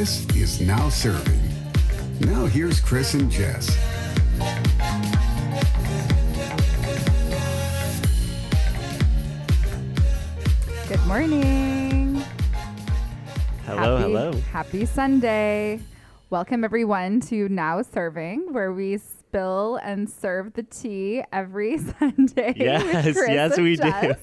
This 0.00 0.24
is 0.34 0.62
Now 0.62 0.88
Serving. 0.88 1.38
Now 2.20 2.46
here's 2.46 2.80
Chris 2.80 3.12
and 3.12 3.30
Jess. 3.30 3.68
Good 10.88 11.06
morning. 11.06 12.24
Hello, 13.66 13.98
happy, 13.98 14.02
hello. 14.02 14.32
Happy 14.50 14.86
Sunday. 14.86 15.80
Welcome 16.30 16.64
everyone 16.64 17.20
to 17.28 17.50
Now 17.50 17.82
Serving, 17.82 18.54
where 18.54 18.72
we 18.72 18.96
spill 18.96 19.76
and 19.82 20.08
serve 20.08 20.54
the 20.54 20.62
tea 20.62 21.22
every 21.30 21.76
Sunday. 21.98 22.54
Yes, 22.56 23.18
yes, 23.28 23.56
and 23.58 23.64
we 23.64 23.76
do. 23.76 24.14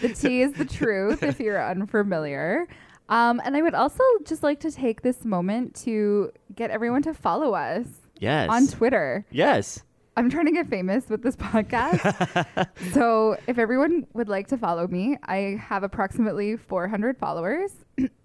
The 0.00 0.14
tea 0.18 0.40
is 0.40 0.54
the 0.54 0.64
truth 0.64 1.22
if 1.22 1.38
you're 1.38 1.62
unfamiliar. 1.62 2.66
Um, 3.08 3.40
and 3.44 3.56
I 3.56 3.62
would 3.62 3.74
also 3.74 4.02
just 4.24 4.42
like 4.42 4.60
to 4.60 4.70
take 4.70 5.02
this 5.02 5.24
moment 5.24 5.74
to 5.84 6.30
get 6.54 6.70
everyone 6.70 7.02
to 7.02 7.14
follow 7.14 7.54
us 7.54 7.86
Yes. 8.18 8.48
on 8.50 8.66
Twitter. 8.66 9.24
yes. 9.30 9.82
I'm 10.16 10.28
trying 10.30 10.46
to 10.46 10.52
get 10.52 10.66
famous 10.68 11.08
with 11.08 11.22
this 11.22 11.36
podcast. 11.36 12.66
so 12.92 13.36
if 13.46 13.56
everyone 13.56 14.04
would 14.14 14.28
like 14.28 14.48
to 14.48 14.58
follow 14.58 14.88
me, 14.88 15.16
I 15.22 15.60
have 15.62 15.84
approximately 15.84 16.56
400 16.56 17.16
followers. 17.18 17.70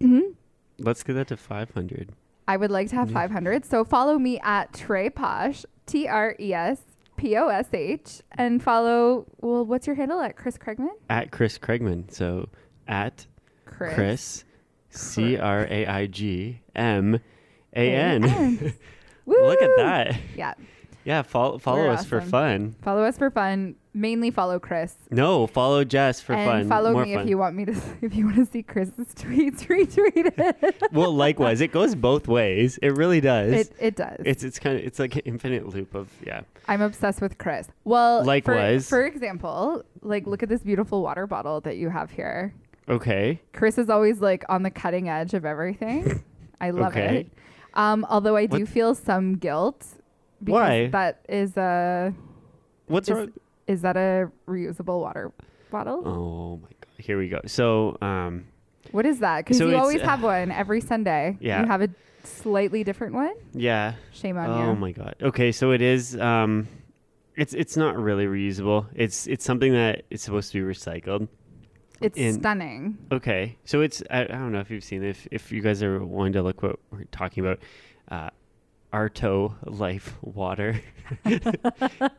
Let's 0.79 1.03
get 1.03 1.13
that 1.13 1.27
to 1.27 1.37
500. 1.37 2.11
I 2.47 2.57
would 2.57 2.71
like 2.71 2.89
to 2.89 2.95
have 2.95 3.11
500. 3.11 3.63
So 3.63 3.85
follow 3.85 4.17
me 4.17 4.39
at 4.41 4.73
Tres 4.73 5.11
Posh, 5.15 5.65
T 5.85 6.07
R 6.07 6.35
E 6.39 6.51
S 6.53 6.81
P 7.15 7.37
O 7.37 7.47
S 7.49 7.67
H, 7.73 8.21
and 8.31 8.61
follow, 8.61 9.25
well, 9.41 9.63
what's 9.63 9.85
your 9.85 9.95
handle 9.95 10.19
at 10.19 10.35
Chris 10.35 10.57
Craigman? 10.57 10.89
At 11.11 11.29
Chris 11.31 11.59
Craigman. 11.59 12.11
So 12.11 12.49
at 12.87 13.27
Chris, 13.65 14.43
C 14.93 15.37
R 15.37 15.67
A 15.69 15.85
I 15.85 16.05
G 16.07 16.61
M 16.75 17.19
A 17.75 17.95
N. 17.95 18.73
Look 19.25 19.61
at 19.61 19.71
that. 19.77 20.19
Yeah. 20.35 20.53
Yeah, 21.05 21.21
follow, 21.21 21.57
follow 21.57 21.79
We're 21.79 21.89
us 21.89 22.05
for 22.05 22.21
fun. 22.21 22.75
Follow 22.81 23.03
us 23.03 23.17
for 23.17 23.29
fun. 23.29 23.75
Mainly 23.93 24.31
follow 24.31 24.57
Chris. 24.57 24.95
No, 25.11 25.47
follow 25.47 25.83
Jess 25.83 26.21
for 26.21 26.33
and 26.33 26.49
fun. 26.49 26.69
follow 26.69 26.93
More 26.93 27.05
me 27.05 27.13
fun. 27.13 27.23
if 27.23 27.29
you 27.29 27.37
want 27.37 27.55
me 27.55 27.65
to, 27.65 27.75
if 28.01 28.15
you 28.15 28.25
want 28.25 28.37
to 28.37 28.45
see 28.45 28.63
Chris's 28.63 29.07
tweets, 29.15 29.65
retweet 29.67 30.33
it. 30.37 30.89
well, 30.93 31.13
likewise, 31.13 31.59
it 31.59 31.71
goes 31.73 31.93
both 31.93 32.27
ways. 32.27 32.79
It 32.81 32.95
really 32.95 33.19
does. 33.19 33.51
it, 33.51 33.71
it 33.79 33.95
does. 33.97 34.17
it's 34.23 34.43
it's 34.43 34.59
kind 34.59 34.77
of 34.79 34.85
it's 34.85 34.97
like 34.97 35.15
an 35.15 35.23
infinite 35.25 35.67
loop 35.67 35.93
of 35.93 36.09
yeah. 36.25 36.41
I'm 36.67 36.81
obsessed 36.81 37.19
with 37.21 37.37
Chris. 37.37 37.67
Well, 37.83 38.21
for- 38.21 38.27
Likewise. 38.27 38.87
For, 38.87 39.05
example, 39.05 39.83
like 40.01 40.25
look 40.25 40.41
at 40.41 40.49
this 40.49 40.63
beautiful 40.63 41.03
water 41.03 41.27
bottle 41.27 41.59
that 41.61 41.75
you 41.75 41.89
have 41.89 42.11
here. 42.11 42.53
Okay. 42.89 43.39
Chris 43.53 43.77
is 43.77 43.89
always 43.89 44.19
like 44.21 44.43
on 44.49 44.63
the 44.63 44.69
cutting 44.71 45.09
edge 45.09 45.33
of 45.33 45.45
everything. 45.45 46.23
I 46.61 46.71
love 46.71 46.91
Okay. 46.95 47.21
it. 47.21 47.27
Um, 47.73 48.05
although 48.09 48.35
I 48.35 48.45
do 48.45 48.59
What- 48.59 48.69
feel 48.69 48.95
some 48.95 49.35
guilt 49.35 49.85
because 50.43 50.53
Why? 50.53 50.87
that 50.87 51.21
is 51.29 51.55
a 51.57 52.13
What's 52.87 53.09
is, 53.09 53.15
wrong? 53.15 53.31
is 53.67 53.81
that 53.81 53.95
a 53.97 54.29
reusable 54.47 54.99
water 55.01 55.31
bottle? 55.71 56.03
Oh 56.07 56.57
my 56.57 56.67
god. 56.67 56.87
Here 56.97 57.17
we 57.17 57.29
go. 57.29 57.39
So, 57.47 57.97
um 58.01 58.45
What 58.91 59.05
is 59.05 59.19
that? 59.19 59.39
Because 59.45 59.57
So 59.57 59.65
you 59.67 59.71
it's, 59.71 59.79
always 59.81 60.01
uh, 60.01 60.05
have 60.09 60.21
one 60.23 60.51
every 60.51 60.81
Sunday. 60.81 61.37
Yeah. 61.39 61.61
You 61.61 61.67
have 61.67 61.81
a 61.81 61.89
slightly 62.25 62.83
different 62.83 63.13
one. 63.15 63.33
yeah. 63.53 63.93
Shame 64.11 64.37
on 64.37 64.49
you. 64.59 64.65
Oh 64.65 64.75
my 64.75 64.91
god. 64.91 65.15
Okay, 65.21 65.51
so 65.51 65.71
it 65.71 65.81
is 65.81 66.17
um 66.17 66.67
it's 67.35 67.53
it's 67.53 67.75
not 67.75 67.97
really 67.97 68.25
reusable. 68.27 68.85
It's 68.93 69.25
it's 69.27 69.43
something 69.45 69.73
that 69.73 70.03
is 70.11 70.21
supposed 70.21 70.51
to 70.51 70.63
be 70.63 70.69
recycled. 70.73 71.27
It's 72.03 72.17
in- 72.17 72.33
stunning. 72.39 72.97
Okay. 73.11 73.57
So 73.65 73.81
it's 73.81 74.03
I, 74.09 74.21
I 74.21 74.25
don't 74.27 74.51
know 74.51 74.59
if 74.59 74.69
you've 74.71 74.83
seen 74.83 75.03
if 75.03 75.27
if 75.31 75.51
you 75.51 75.61
guys 75.61 75.81
are 75.83 76.03
wanting 76.03 76.33
to 76.33 76.43
look 76.43 76.61
what 76.63 76.79
we're 76.91 77.03
talking 77.05 77.45
about 77.45 77.59
uh 78.09 78.29
Arto 78.93 79.55
Life 79.65 80.15
Water. 80.21 80.79
I 81.25 81.39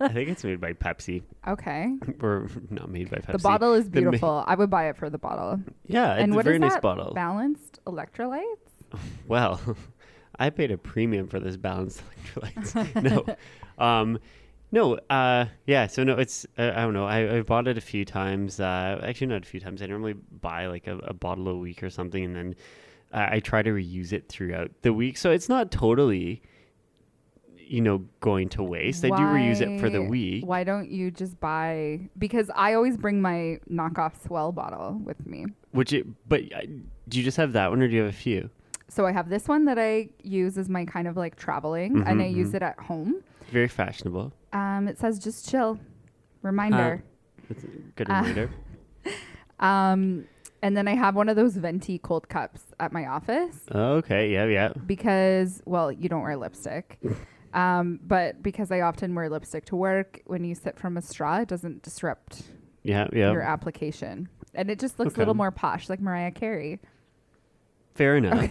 think 0.09 0.29
it's 0.29 0.43
made 0.43 0.61
by 0.61 0.73
Pepsi. 0.73 1.23
Okay. 1.47 1.95
Or 2.21 2.49
not 2.71 2.91
made 2.91 3.11
by 3.11 3.19
Pepsi. 3.19 3.33
The 3.33 3.39
bottle 3.39 3.75
is 3.75 3.89
The 3.91 4.01
ma- 4.01 4.11
beautiful. 4.11 4.45
I 4.47 4.55
would 4.57 4.71
buy 4.71 4.89
it 4.89 4.97
for 4.97 5.09
the 5.09 5.19
bottle. 5.19 5.61
Yeah, 5.87 6.13
and 6.15 6.23
it's 6.31 6.33
a 6.33 6.37
what 6.37 6.45
very 6.45 6.57
is 6.57 6.61
nice 6.63 6.73
that? 6.75 6.83
bottle. 6.83 7.15
Balanced 7.15 7.79
electrolytes? 7.87 8.43
Well, 9.27 9.61
I 10.39 10.51
paid 10.51 10.71
a 10.71 10.79
premium 10.79 11.27
for 11.29 11.41
this 11.41 11.57
balanced 11.57 12.03
electrolytes. 12.35 13.03
no, 13.03 13.85
um, 13.85 14.19
no, 14.75 14.99
uh, 15.09 15.47
yeah. 15.67 15.87
So 15.87 16.03
no, 16.05 16.15
it's 16.19 16.45
uh, 16.59 16.73
I 16.75 16.83
don't 16.83 16.93
know. 16.93 17.07
I, 17.07 17.39
I 17.39 17.43
bought 17.43 17.69
it 17.69 17.79
a 17.79 17.81
few 17.81 18.05
times. 18.05 18.59
Uh, 18.61 19.01
actually, 19.03 19.29
not 19.29 19.43
a 19.43 19.47
few 19.47 19.61
times. 19.61 19.81
I 19.81 19.87
normally 19.87 20.15
buy 20.15 20.67
like 20.67 20.87
a, 20.89 20.99
a 20.99 21.15
bottle 21.15 21.49
a 21.49 21.57
week 21.57 21.83
or 21.83 21.91
something, 21.91 22.25
and 22.25 22.35
then 22.37 22.55
uh, 23.13 23.29
I 23.31 23.41
try 23.41 23.63
to 23.63 23.71
reuse 23.71 24.13
it 24.13 24.29
throughout 24.29 24.71
the 24.83 24.93
week. 24.93 25.17
So 25.17 25.31
it's 25.31 25.49
not 25.49 25.71
totally, 25.71 26.43
you 27.57 27.81
know, 27.81 28.05
going 28.21 28.49
to 28.51 28.63
waste. 28.63 29.05
I 29.05 29.11
do 29.11 29.23
reuse 29.23 29.61
it 29.61 29.79
for 29.81 29.89
the 29.89 30.03
week. 30.03 30.45
Why 30.45 30.65
don't 30.65 30.91
you 30.91 31.11
just 31.11 31.39
buy? 31.41 32.01
Because 32.19 32.51
I 32.55 32.75
always 32.75 32.97
bring 32.97 33.23
my 33.23 33.61
knockoff 33.71 34.21
Swell 34.27 34.53
bottle 34.53 35.01
with 35.05 35.25
me. 35.27 35.47
Which, 35.71 35.93
it, 35.93 36.07
but 36.29 36.43
uh, 36.53 36.63
do 37.09 37.19
you 37.19 37.25
just 37.25 37.37
have 37.37 37.53
that 37.53 37.71
one, 37.71 37.81
or 37.81 37.89
do 37.89 37.95
you 37.95 38.03
have 38.03 38.11
a 38.11 38.17
few? 38.17 38.51
So 38.89 39.07
I 39.07 39.13
have 39.13 39.29
this 39.29 39.49
one 39.49 39.65
that 39.65 39.79
I 39.79 40.11
use 40.23 40.59
as 40.59 40.69
my 40.69 40.85
kind 40.85 41.09
of 41.09 41.17
like 41.17 41.37
traveling, 41.37 42.03
and 42.07 42.21
I 42.21 42.27
Mhm, 42.27 42.35
use 42.35 42.51
mhm. 42.51 42.55
it 42.57 42.63
at 42.63 42.79
home. 42.79 43.23
Very 43.55 43.69
fashionable. 43.69 44.33
Um, 44.53 44.89
it 44.89 44.99
says 44.99 45.21
just 45.21 45.49
chill. 45.49 45.79
Reminder. 46.43 47.05
That's 47.49 47.63
a 47.63 47.69
good 47.95 48.11
Uh, 48.11 48.15
reminder. 48.15 48.51
Um, 49.61 50.25
and 50.63 50.77
then 50.77 50.89
I 50.89 50.95
have 50.97 51.15
one 51.15 51.29
of 51.29 51.37
those 51.37 51.57
venti 51.57 51.99
cold 51.99 52.29
cups 52.29 52.73
at 52.81 52.93
my 52.93 53.07
office 53.07 53.57
okay. 53.73 54.33
Yeah. 54.33 54.47
Yeah. 54.47 54.73
because, 54.85 55.63
well, 55.65 55.93
you 55.93 56.09
don't 56.09 56.23
wear 56.23 56.37
lipstick. 56.37 56.99
Um, 57.55 58.01
but 58.05 58.43
because 58.43 58.73
I 58.73 58.81
often 58.81 59.15
wear 59.15 59.31
lipstick 59.31 59.65
to 59.67 59.77
work, 59.77 60.21
when 60.27 60.43
you 60.43 60.57
sip 60.57 60.77
from 60.77 60.97
a 60.97 61.01
straw, 61.03 61.39
it 61.39 61.47
doesn't 61.49 61.85
disrupt 61.85 62.43
Yeah. 62.83 63.07
Yeah. 63.13 63.31
your 63.31 63.43
application. 63.43 64.29
And 64.55 64.69
it 64.73 64.81
just 64.81 64.99
looks 64.99 65.15
a 65.15 65.19
little 65.19 65.35
more 65.35 65.53
posh, 65.53 65.89
like 65.89 66.01
Mariah 66.01 66.33
Carey. 66.33 66.81
Fair 67.95 68.17
enough. 68.17 68.51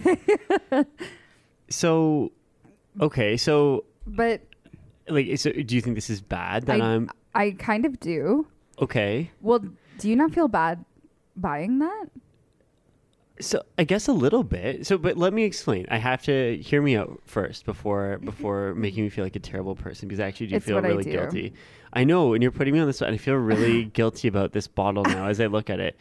so, 1.68 2.32
okay, 2.98 3.36
so 3.36 3.84
But 4.06 4.40
like, 5.08 5.38
so 5.38 5.50
do 5.52 5.74
you 5.74 5.80
think 5.80 5.94
this 5.96 6.10
is 6.10 6.20
bad 6.20 6.64
that 6.66 6.80
I- 6.80 6.84
I, 6.84 6.92
am 6.94 7.10
I 7.34 7.50
kind 7.52 7.84
of 7.86 7.98
do. 8.00 8.46
okay? 8.80 9.30
Well, 9.40 9.60
do 9.98 10.08
you 10.08 10.16
not 10.16 10.32
feel 10.32 10.48
bad 10.48 10.84
buying 11.36 11.78
that? 11.80 12.06
So 13.40 13.62
I 13.76 13.82
guess 13.84 14.06
a 14.06 14.12
little 14.12 14.44
bit. 14.44 14.86
So, 14.86 14.96
but 14.96 15.16
let 15.16 15.32
me 15.34 15.42
explain. 15.42 15.86
I 15.90 15.98
have 15.98 16.22
to 16.24 16.56
hear 16.58 16.80
me 16.80 16.96
out 16.96 17.20
first 17.26 17.64
before 17.66 18.18
before 18.24 18.74
making 18.76 19.02
me 19.04 19.10
feel 19.10 19.24
like 19.24 19.34
a 19.36 19.40
terrible 19.40 19.74
person 19.74 20.06
because 20.08 20.20
I 20.20 20.26
actually 20.28 20.46
do 20.48 20.56
It's 20.56 20.66
feel 20.66 20.76
what 20.76 20.84
I 20.84 20.88
really 20.88 21.02
do. 21.04 21.10
guilty. 21.12 21.52
I 21.92 22.04
know, 22.04 22.32
and 22.34 22.42
you're 22.42 22.52
putting 22.52 22.74
me 22.74 22.80
on 22.80 22.86
the 22.86 22.92
spot, 22.92 23.08
and 23.08 23.14
I 23.14 23.18
feel 23.18 23.34
really 23.34 23.84
guilty 24.00 24.28
about 24.28 24.52
this 24.52 24.66
bottle 24.68 25.02
now 25.04 25.26
as 25.26 25.40
I 25.40 25.46
look 25.46 25.68
at 25.68 25.80
it. 25.80 25.96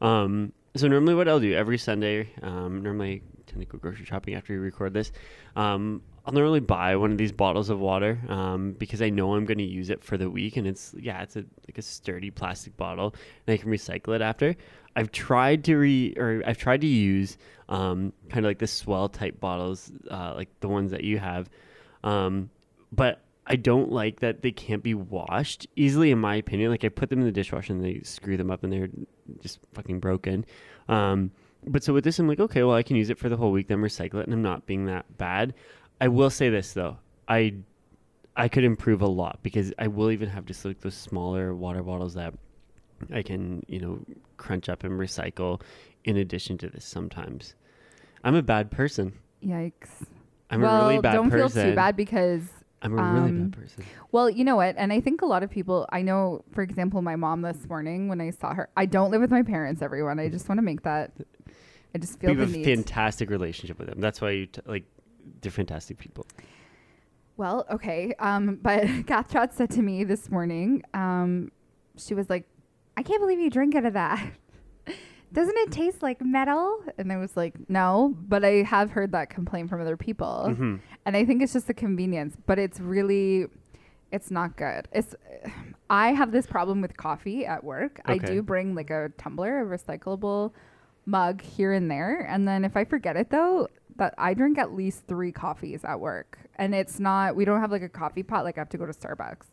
Um, 0.00 0.52
so 0.78 0.88
normally, 0.88 1.14
what 1.14 1.28
I'll 1.28 1.40
do 1.40 1.54
every 1.54 1.78
Sunday, 1.78 2.28
um, 2.42 2.82
normally 2.82 3.22
I 3.38 3.50
tend 3.50 3.60
to 3.60 3.66
go 3.66 3.78
grocery 3.78 4.04
shopping 4.04 4.34
after 4.34 4.52
we 4.52 4.58
record 4.58 4.92
this. 4.92 5.12
Um, 5.56 6.02
I'll 6.24 6.34
normally 6.34 6.60
buy 6.60 6.96
one 6.96 7.10
of 7.10 7.16
these 7.16 7.32
bottles 7.32 7.70
of 7.70 7.78
water 7.78 8.18
um, 8.28 8.72
because 8.72 9.00
I 9.00 9.08
know 9.08 9.34
I'm 9.34 9.46
going 9.46 9.58
to 9.58 9.64
use 9.64 9.88
it 9.88 10.04
for 10.04 10.18
the 10.18 10.28
week, 10.28 10.56
and 10.56 10.66
it's 10.66 10.94
yeah, 10.98 11.22
it's 11.22 11.36
a 11.36 11.44
like 11.66 11.78
a 11.78 11.82
sturdy 11.82 12.30
plastic 12.30 12.76
bottle, 12.76 13.14
and 13.46 13.54
I 13.54 13.56
can 13.56 13.70
recycle 13.70 14.14
it 14.14 14.20
after. 14.20 14.54
I've 14.94 15.10
tried 15.10 15.64
to 15.64 15.76
re 15.76 16.14
or 16.16 16.42
I've 16.44 16.58
tried 16.58 16.82
to 16.82 16.86
use 16.86 17.38
um, 17.68 18.12
kind 18.28 18.44
of 18.44 18.50
like 18.50 18.58
the 18.58 18.66
swell 18.66 19.08
type 19.08 19.40
bottles, 19.40 19.90
uh, 20.10 20.34
like 20.36 20.48
the 20.60 20.68
ones 20.68 20.90
that 20.90 21.04
you 21.04 21.18
have, 21.18 21.48
um, 22.04 22.50
but 22.92 23.22
I 23.48 23.56
don't 23.56 23.90
like 23.90 24.20
that 24.20 24.42
they 24.42 24.52
can't 24.52 24.82
be 24.82 24.94
washed 24.94 25.66
easily. 25.74 26.10
In 26.10 26.18
my 26.18 26.36
opinion, 26.36 26.70
like 26.70 26.84
I 26.84 26.90
put 26.90 27.08
them 27.08 27.20
in 27.20 27.24
the 27.24 27.32
dishwasher 27.32 27.72
and 27.72 27.82
they 27.82 28.00
screw 28.02 28.36
them 28.36 28.50
up 28.50 28.62
and 28.62 28.72
they're 28.72 28.90
just 29.42 29.58
fucking 29.72 30.00
broken. 30.00 30.44
Um, 30.88 31.32
but 31.66 31.82
so 31.82 31.92
with 31.94 32.04
this, 32.04 32.18
I'm 32.18 32.28
like, 32.28 32.40
okay, 32.40 32.62
well, 32.62 32.76
I 32.76 32.82
can 32.82 32.96
use 32.96 33.10
it 33.10 33.18
for 33.18 33.28
the 33.28 33.36
whole 33.36 33.50
week, 33.50 33.68
then 33.68 33.78
recycle 33.78 34.16
it, 34.16 34.26
and 34.26 34.34
I'm 34.34 34.42
not 34.42 34.66
being 34.66 34.84
that 34.86 35.16
bad. 35.16 35.54
I 36.00 36.08
will 36.08 36.30
say 36.30 36.50
this 36.50 36.74
though, 36.74 36.98
I 37.26 37.54
I 38.36 38.48
could 38.48 38.64
improve 38.64 39.02
a 39.02 39.08
lot 39.08 39.40
because 39.42 39.72
I 39.78 39.88
will 39.88 40.10
even 40.10 40.28
have 40.28 40.44
just 40.44 40.64
like 40.64 40.80
those 40.80 40.94
smaller 40.94 41.54
water 41.54 41.82
bottles 41.82 42.14
that 42.14 42.34
I 43.12 43.22
can, 43.22 43.64
you 43.66 43.80
know, 43.80 43.98
crunch 44.36 44.68
up 44.68 44.84
and 44.84 44.92
recycle 44.92 45.60
in 46.04 46.18
addition 46.18 46.58
to 46.58 46.68
this 46.68 46.84
sometimes. 46.84 47.54
I'm 48.22 48.34
a 48.34 48.42
bad 48.42 48.70
person. 48.70 49.14
Yikes. 49.44 50.06
I'm 50.50 50.60
well, 50.60 50.86
a 50.86 50.88
really 50.88 51.00
bad 51.00 51.12
don't 51.14 51.30
person. 51.30 51.48
feel 51.50 51.70
too 51.70 51.74
bad 51.74 51.96
because 51.96 52.42
I'm 52.82 52.98
a 52.98 53.02
really 53.02 53.30
um, 53.30 53.48
bad 53.48 53.60
person. 53.60 53.84
Well, 54.12 54.30
you 54.30 54.44
know 54.44 54.56
what? 54.56 54.74
And 54.78 54.92
I 54.92 55.00
think 55.00 55.22
a 55.22 55.26
lot 55.26 55.42
of 55.42 55.50
people, 55.50 55.86
I 55.90 56.02
know, 56.02 56.44
for 56.52 56.62
example, 56.62 57.02
my 57.02 57.16
mom 57.16 57.42
this 57.42 57.68
morning 57.68 58.08
when 58.08 58.20
I 58.20 58.30
saw 58.30 58.54
her, 58.54 58.68
I 58.76 58.86
don't 58.86 59.10
live 59.10 59.20
with 59.20 59.30
my 59.30 59.42
parents, 59.42 59.82
everyone. 59.82 60.18
I 60.20 60.28
just 60.28 60.48
want 60.48 60.58
to 60.58 60.62
make 60.62 60.82
that, 60.82 61.10
I 61.94 61.98
just 61.98 62.20
feel 62.20 62.30
We 62.30 62.36
the 62.36 62.44
have 62.46 62.54
a 62.54 62.56
need. 62.58 62.64
fantastic 62.64 63.30
relationship 63.30 63.78
with 63.78 63.88
them. 63.88 64.00
That's 64.00 64.20
why 64.20 64.30
you 64.30 64.46
t- 64.46 64.60
like 64.66 64.84
they're 65.40 65.50
fantastic 65.52 65.98
people. 65.98 66.26
well, 67.36 67.66
okay. 67.70 68.14
Um, 68.18 68.56
but 68.62 68.84
Kath 69.06 69.30
Trot 69.30 69.52
said 69.54 69.70
to 69.70 69.82
me 69.82 70.04
this 70.04 70.30
morning, 70.30 70.82
um, 70.94 71.50
she 71.96 72.14
was 72.14 72.30
like, 72.30 72.46
I 72.96 73.02
can't 73.02 73.20
believe 73.20 73.38
you 73.40 73.50
drink 73.50 73.74
out 73.74 73.84
of 73.86 73.92
that. 73.94 74.24
Doesn't 75.32 75.56
it 75.58 75.70
taste 75.72 76.02
like 76.02 76.20
metal? 76.22 76.82
And 76.96 77.12
I 77.12 77.16
was 77.16 77.36
like, 77.36 77.54
no, 77.68 78.16
but 78.28 78.44
I 78.44 78.62
have 78.62 78.90
heard 78.90 79.12
that 79.12 79.30
complaint 79.30 79.68
from 79.68 79.80
other 79.80 79.96
people. 79.96 80.46
Mm-hmm. 80.48 80.76
And 81.04 81.16
I 81.16 81.24
think 81.24 81.42
it's 81.42 81.52
just 81.52 81.66
the 81.66 81.74
convenience, 81.74 82.36
but 82.46 82.58
it's 82.58 82.80
really 82.80 83.46
it's 84.10 84.30
not 84.30 84.56
good. 84.56 84.88
It's 84.92 85.14
I 85.90 86.12
have 86.12 86.32
this 86.32 86.46
problem 86.46 86.80
with 86.80 86.96
coffee 86.96 87.44
at 87.46 87.62
work. 87.62 88.00
I 88.04 88.18
do 88.18 88.42
bring 88.42 88.74
like 88.74 88.90
a 88.90 89.10
tumbler, 89.18 89.60
a 89.60 89.78
recyclable 89.78 90.52
mug 91.06 91.40
here 91.40 91.72
and 91.72 91.90
there, 91.90 92.26
and 92.28 92.46
then 92.46 92.64
if 92.64 92.76
I 92.76 92.84
forget 92.84 93.16
it 93.16 93.30
though, 93.30 93.68
that 93.96 94.14
I 94.16 94.34
drink 94.34 94.58
at 94.58 94.74
least 94.74 95.04
3 95.08 95.32
coffees 95.32 95.84
at 95.84 96.00
work. 96.00 96.38
And 96.56 96.74
it's 96.74 96.98
not 96.98 97.36
we 97.36 97.44
don't 97.44 97.60
have 97.60 97.70
like 97.70 97.82
a 97.82 97.88
coffee 97.88 98.22
pot 98.22 98.44
like 98.44 98.58
I 98.58 98.60
have 98.60 98.68
to 98.70 98.78
go 98.78 98.86
to 98.86 98.92
Starbucks. 98.92 99.46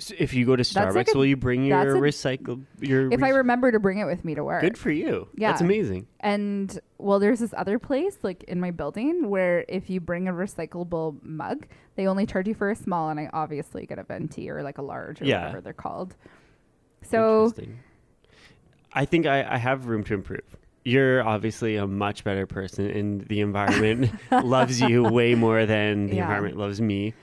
So 0.00 0.14
if 0.18 0.34
you 0.34 0.44
go 0.46 0.56
to 0.56 0.62
That's 0.62 0.74
like 0.96 1.06
Starbucks, 1.06 1.14
a- 1.14 1.18
will 1.18 1.26
you 1.26 1.36
bring 1.36 1.64
your 1.64 1.96
a- 1.96 2.00
recycle? 2.00 2.64
Your 2.80 3.12
If 3.12 3.22
I 3.22 3.28
remember 3.28 3.70
to 3.70 3.78
bring 3.78 3.98
it 3.98 4.06
with 4.06 4.24
me 4.24 4.34
to 4.34 4.42
work. 4.42 4.62
good 4.62 4.76
for 4.78 4.90
you. 4.90 5.28
Yeah, 5.36 5.50
that's 5.50 5.60
amazing. 5.60 6.06
And 6.20 6.78
well, 6.98 7.18
there's 7.18 7.40
this 7.40 7.54
other 7.56 7.78
place 7.78 8.16
like 8.22 8.42
in 8.44 8.58
my 8.60 8.70
building 8.70 9.28
where 9.30 9.64
if 9.68 9.88
you 9.90 10.00
bring 10.00 10.26
a 10.28 10.32
recyclable 10.32 11.22
mug, 11.22 11.66
they 11.96 12.06
only 12.06 12.26
charge 12.26 12.48
you 12.48 12.54
for 12.54 12.70
a 12.70 12.74
small, 12.76 13.10
and 13.10 13.20
I 13.20 13.28
obviously 13.32 13.86
get 13.86 13.98
a 13.98 14.02
venti 14.02 14.50
or 14.50 14.62
like 14.62 14.78
a 14.78 14.82
large 14.82 15.20
or 15.20 15.26
Yeah. 15.26 15.40
whatever 15.40 15.60
they're 15.60 15.72
called. 15.72 16.16
So 17.02 17.52
I 18.92 19.04
think 19.04 19.26
I, 19.26 19.54
I 19.54 19.56
have 19.58 19.86
room 19.86 20.04
to 20.04 20.14
improve. 20.14 20.56
You're 20.84 21.22
obviously 21.22 21.76
a 21.76 21.86
much 21.86 22.24
better 22.24 22.46
person, 22.46 22.90
and 22.90 23.20
the 23.28 23.40
environment 23.40 24.10
loves 24.44 24.80
you 24.80 25.02
way 25.04 25.34
more 25.34 25.66
than 25.66 26.06
the 26.06 26.16
Yeah. 26.16 26.22
environment 26.22 26.56
loves 26.56 26.80
me. 26.80 27.14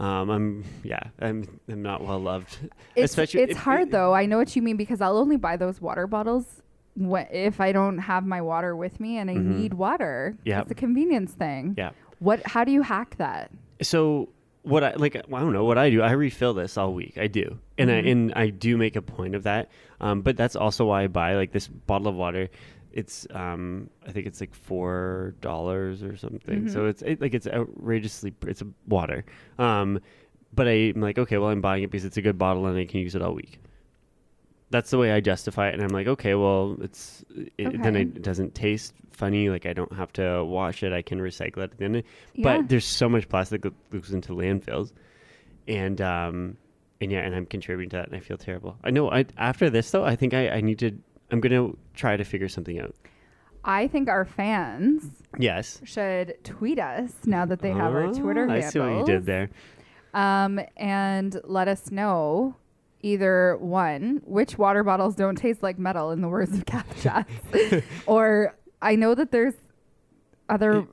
Um, 0.00 0.28
I'm 0.30 0.64
yeah, 0.82 1.00
I'm 1.20 1.60
I'm 1.68 1.82
not 1.82 2.02
well 2.04 2.18
loved. 2.18 2.58
it's 2.96 3.12
Especially 3.12 3.42
it's 3.42 3.52
if- 3.52 3.58
hard 3.58 3.90
though. 3.90 4.12
I 4.14 4.26
know 4.26 4.38
what 4.38 4.54
you 4.56 4.62
mean 4.62 4.76
because 4.76 5.00
I'll 5.00 5.16
only 5.18 5.36
buy 5.36 5.56
those 5.56 5.80
water 5.80 6.06
bottles 6.08 6.62
wh- 7.00 7.30
if 7.30 7.60
I 7.60 7.70
don't 7.72 7.98
have 7.98 8.26
my 8.26 8.40
water 8.40 8.74
with 8.74 8.98
me 8.98 9.18
and 9.18 9.30
I 9.30 9.34
Mhm. 9.34 9.56
need 9.58 9.74
water. 9.74 10.36
Yeah, 10.44 10.62
it's 10.62 10.70
a 10.70 10.74
convenience 10.74 11.32
thing. 11.32 11.74
Yeah. 11.78 11.90
What? 12.18 12.44
How 12.46 12.64
do 12.64 12.72
you 12.72 12.82
hack 12.82 13.16
that? 13.18 13.50
So 13.82 14.30
what 14.62 14.82
I 14.82 14.94
like, 14.94 15.14
I 15.14 15.20
don't 15.28 15.52
know 15.52 15.64
what 15.64 15.78
I 15.78 15.90
do. 15.90 16.02
I 16.02 16.10
refill 16.12 16.54
this 16.54 16.76
all 16.76 16.92
week. 16.92 17.16
I 17.18 17.26
do, 17.28 17.58
and 17.78 17.88
Mhm. 17.90 17.92
I 17.92 18.08
and 18.10 18.32
I 18.34 18.48
do 18.50 18.76
make 18.76 18.96
a 18.96 19.02
point 19.02 19.34
of 19.36 19.44
that. 19.44 19.70
Um, 20.00 20.22
but 20.22 20.36
that's 20.36 20.56
also 20.56 20.86
why 20.86 21.04
I 21.04 21.06
buy 21.06 21.36
like 21.36 21.52
this 21.52 21.68
bottle 21.68 22.08
of 22.08 22.16
water. 22.16 22.48
It's 22.94 23.26
um, 23.30 23.90
I 24.06 24.12
think 24.12 24.26
it's 24.26 24.40
like 24.40 24.54
four 24.54 25.34
dollars 25.40 26.02
or 26.04 26.16
something. 26.16 26.68
So 26.68 26.82
Mhm. 26.84 26.90
it's 26.90 27.02
it, 27.02 27.20
like 27.20 27.34
it's 27.34 27.46
outrageously. 27.48 28.32
It's 28.46 28.62
a 28.62 28.66
water. 28.86 29.24
Um, 29.58 30.00
but 30.54 30.68
I'm 30.68 31.00
like, 31.00 31.18
okay, 31.18 31.36
well, 31.38 31.50
I'm 31.50 31.60
buying 31.60 31.82
it 31.82 31.90
because 31.90 32.04
it's 32.04 32.16
a 32.16 32.22
good 32.22 32.38
bottle 32.38 32.66
and 32.66 32.78
I 32.78 32.84
can 32.84 33.00
use 33.00 33.16
it 33.16 33.22
all 33.22 33.34
week. 33.34 33.58
That's 34.70 34.90
the 34.90 34.98
way 34.98 35.12
I 35.12 35.20
justify 35.20 35.68
it, 35.68 35.74
and 35.74 35.82
I'm 35.82 35.90
like, 35.90 36.06
okay, 36.06 36.34
well, 36.34 36.76
it's 36.80 37.24
it, 37.58 37.82
then 37.82 37.94
it 37.96 38.22
doesn't 38.22 38.54
taste 38.54 38.92
funny. 39.12 39.50
Like 39.50 39.66
I 39.66 39.72
don't 39.72 39.92
have 39.92 40.12
to 40.14 40.44
wash 40.44 40.82
it. 40.82 40.92
I 40.92 41.02
can 41.02 41.18
recycle 41.20 41.58
it 41.58 41.72
at 41.72 41.78
the 41.78 41.84
end. 41.84 41.96
Yeah. 42.34 42.58
But 42.58 42.68
there's 42.68 42.84
so 42.86 43.08
much 43.08 43.28
plastic 43.28 43.62
that 43.62 43.74
goes 43.90 44.12
into 44.12 44.32
landfills, 44.32 44.92
and 45.68 46.00
um, 46.00 46.56
and 47.00 47.12
yeah, 47.12 47.20
and 47.20 47.34
I'm 47.34 47.46
contributing 47.46 47.90
to 47.90 47.96
that, 47.98 48.06
and 48.08 48.16
I 48.16 48.20
feel 48.20 48.38
terrible. 48.38 48.76
I 48.82 48.90
know. 48.90 49.10
I 49.10 49.26
after 49.36 49.68
this 49.70 49.90
though, 49.90 50.04
I 50.04 50.16
think 50.16 50.32
I, 50.34 50.48
I 50.48 50.60
need 50.60 50.78
to. 50.80 50.92
I'm 51.34 51.40
gonna 51.40 51.72
try 51.94 52.16
to 52.16 52.22
figure 52.24 52.48
something 52.48 52.78
out. 52.78 52.94
I 53.64 53.88
think 53.88 54.08
our 54.08 54.24
fans 54.24 55.04
Yes. 55.36 55.80
should 55.84 56.36
tweet 56.44 56.78
us 56.78 57.12
now 57.26 57.44
that 57.46 57.58
they 57.60 57.70
have 57.72 57.92
our 57.92 58.12
Twitter 58.12 58.42
Oh, 58.48 58.50
I 58.52 58.60
handles. 58.60 58.72
see 58.72 58.78
what 58.78 58.92
you 58.98 59.04
did 59.04 59.26
there. 59.26 59.50
Um, 60.12 60.60
and 60.76 61.40
let 61.42 61.66
us 61.66 61.90
know 61.90 62.54
either 63.02 63.56
one, 63.56 64.22
which 64.24 64.56
water 64.58 64.84
bottles 64.84 65.16
don't 65.16 65.34
taste 65.34 65.60
like 65.62 65.76
metal, 65.76 66.12
in 66.12 66.20
the 66.20 66.28
words 66.28 66.56
of 66.56 66.62
Schatz, 67.00 67.26
or 68.06 68.54
I 68.80 68.94
know 68.94 69.14
that 69.16 69.32
there's 69.32 69.54
other 70.48 70.86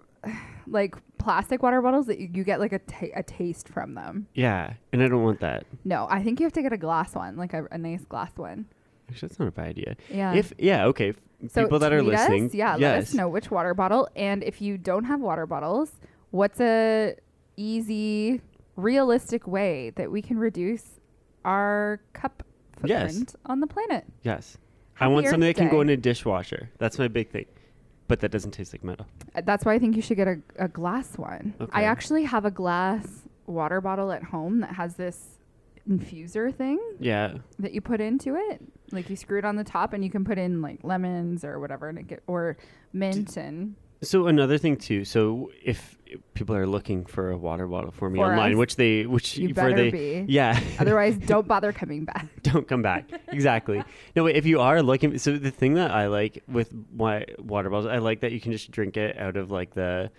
like 0.66 0.96
plastic 1.20 1.62
water 1.62 1.82
bottles 1.84 2.08
that 2.08 2.20
you, 2.20 2.30
you 2.34 2.44
get 2.44 2.60
like 2.60 2.74
a, 2.74 2.80
ta- 2.80 3.14
a 3.16 3.22
taste 3.22 3.68
from 3.70 3.94
them. 3.94 4.26
Yeah, 4.34 4.74
and 4.92 5.04
I 5.04 5.08
don't 5.08 5.22
want 5.24 5.40
that. 5.42 5.66
No, 5.86 6.08
I 6.10 6.24
think 6.24 6.40
you 6.40 6.46
have 6.48 6.54
to 6.54 6.62
get 6.64 6.74
a 6.74 6.78
glass 6.78 7.14
one, 7.14 7.36
like 7.38 7.54
a, 7.54 7.68
a 7.70 7.78
nice 7.78 8.04
glass 8.06 8.32
one. 8.38 8.66
Actually, 9.12 9.28
that's 9.28 9.40
not 9.40 9.48
a 9.48 9.52
bad 9.52 9.68
idea. 9.68 9.96
Yeah. 10.10 10.34
If 10.34 10.54
yeah, 10.58 10.86
okay. 10.86 11.10
f- 11.10 11.16
so 11.52 11.64
people 11.64 11.80
that 11.80 11.92
are 11.94 12.02
tweet 12.02 12.14
us, 12.16 12.30
listening, 12.30 12.50
yeah, 12.54 12.78
yes. 12.78 12.82
let 12.82 12.98
us 13.04 13.14
know 13.14 13.30
which 13.30 13.52
water 13.52 13.74
bottle, 13.74 14.08
and 14.16 14.44
if 14.44 14.62
you 14.62 14.78
don't 14.78 15.04
have 15.06 15.20
water 15.20 15.46
bottles, 15.46 15.92
what's 16.32 16.60
a 16.60 17.16
easy, 17.58 18.42
realistic 18.76 19.48
way 19.48 19.92
that 19.96 20.12
we 20.12 20.22
can 20.22 20.38
reduce 20.40 21.00
our 21.46 22.00
cup 22.14 22.44
Yes. 22.84 23.12
footprint 23.12 23.36
on 23.46 23.60
the 23.60 23.68
planet? 23.68 24.06
Yes. 24.24 24.58
I 25.00 25.08
want 25.08 25.26
Earth 25.26 25.32
something 25.32 25.48
that 25.48 25.56
can 25.56 25.70
go 25.70 25.82
in 25.82 25.90
a 25.90 25.98
dishwasher. 25.98 26.70
That's 26.80 26.98
my 27.00 27.08
big 27.08 27.30
thing. 27.30 27.46
But 28.08 28.20
that 28.22 28.30
doesn't 28.32 28.52
taste 28.52 28.74
like 28.74 28.84
metal. 28.84 29.06
Uh, 29.36 29.42
That's 29.46 29.64
why 29.66 29.74
I 29.74 29.80
think 29.80 29.96
you 29.96 30.02
should 30.02 30.18
get 30.18 30.28
a, 30.28 30.38
a 30.58 30.68
glass 30.68 31.18
one. 31.18 31.54
Okay. 31.62 31.72
I 31.74 31.84
actually 31.84 32.24
have 32.24 32.44
a 32.46 32.52
glass 32.52 33.08
water 33.48 33.82
bottle 33.82 34.12
at 34.12 34.24
home 34.24 34.60
that 34.62 34.74
has 34.76 34.96
this 34.96 35.38
infuser 35.90 36.54
thing 36.54 36.80
Yeah. 37.00 37.36
that 37.60 37.72
you 37.74 37.82
put 37.82 38.02
into 38.02 38.36
it. 38.36 38.62
Like 38.94 39.10
you 39.10 39.16
screw 39.16 39.38
it 39.40 39.46
on 39.46 39.56
the 39.56 39.64
top, 39.64 39.94
and 39.94 40.04
you 40.04 40.10
can 40.10 40.24
put 40.26 40.38
in 40.38 40.62
like 40.62 40.80
lemons 40.84 41.44
or 41.44 41.60
whatever, 41.60 41.90
and 41.90 41.98
it 41.98 42.08
get, 42.08 42.24
or 42.28 42.58
mint 42.94 43.38
and 43.38 43.76
So 44.02 44.28
another 44.28 44.58
thing 44.58 44.78
too. 44.78 45.06
So 45.06 45.52
if 45.64 45.98
people 46.34 46.56
are 46.56 46.68
looking 46.68 47.06
for 47.06 47.32
a 47.32 47.38
water 47.38 47.68
bottle 47.68 47.92
for 47.92 48.10
me 48.10 48.20
For 48.20 48.26
online, 48.26 48.54
us? 48.54 48.58
which 48.58 48.76
they, 48.76 49.06
which 49.06 49.38
you 49.38 49.54
for 49.54 49.74
they, 49.74 49.92
be. 49.92 50.26
yeah, 50.28 50.60
Otherwise, 50.80 51.18
don't 51.26 51.48
bother 51.48 51.72
coming 51.72 52.06
back. 52.06 52.28
don't 52.44 52.68
come 52.68 52.82
back. 52.82 53.10
Exactly. 53.30 53.84
No, 54.16 54.24
wait, 54.26 54.36
if 54.36 54.46
you 54.46 54.60
are 54.60 54.82
looking, 54.82 55.18
so 55.18 55.38
the 55.38 55.52
thing 55.52 55.76
that 55.76 55.92
I 55.92 56.08
like 56.08 56.44
with 56.48 56.74
my 56.94 57.26
water 57.38 57.70
bottles, 57.70 57.86
I 57.86 58.00
like 58.00 58.22
that 58.22 58.32
you 58.32 58.42
can 58.42 58.52
just 58.52 58.72
drink 58.72 58.98
it 58.98 59.18
out 59.18 59.38
of 59.38 59.52
like 59.52 59.74
the 59.74 60.12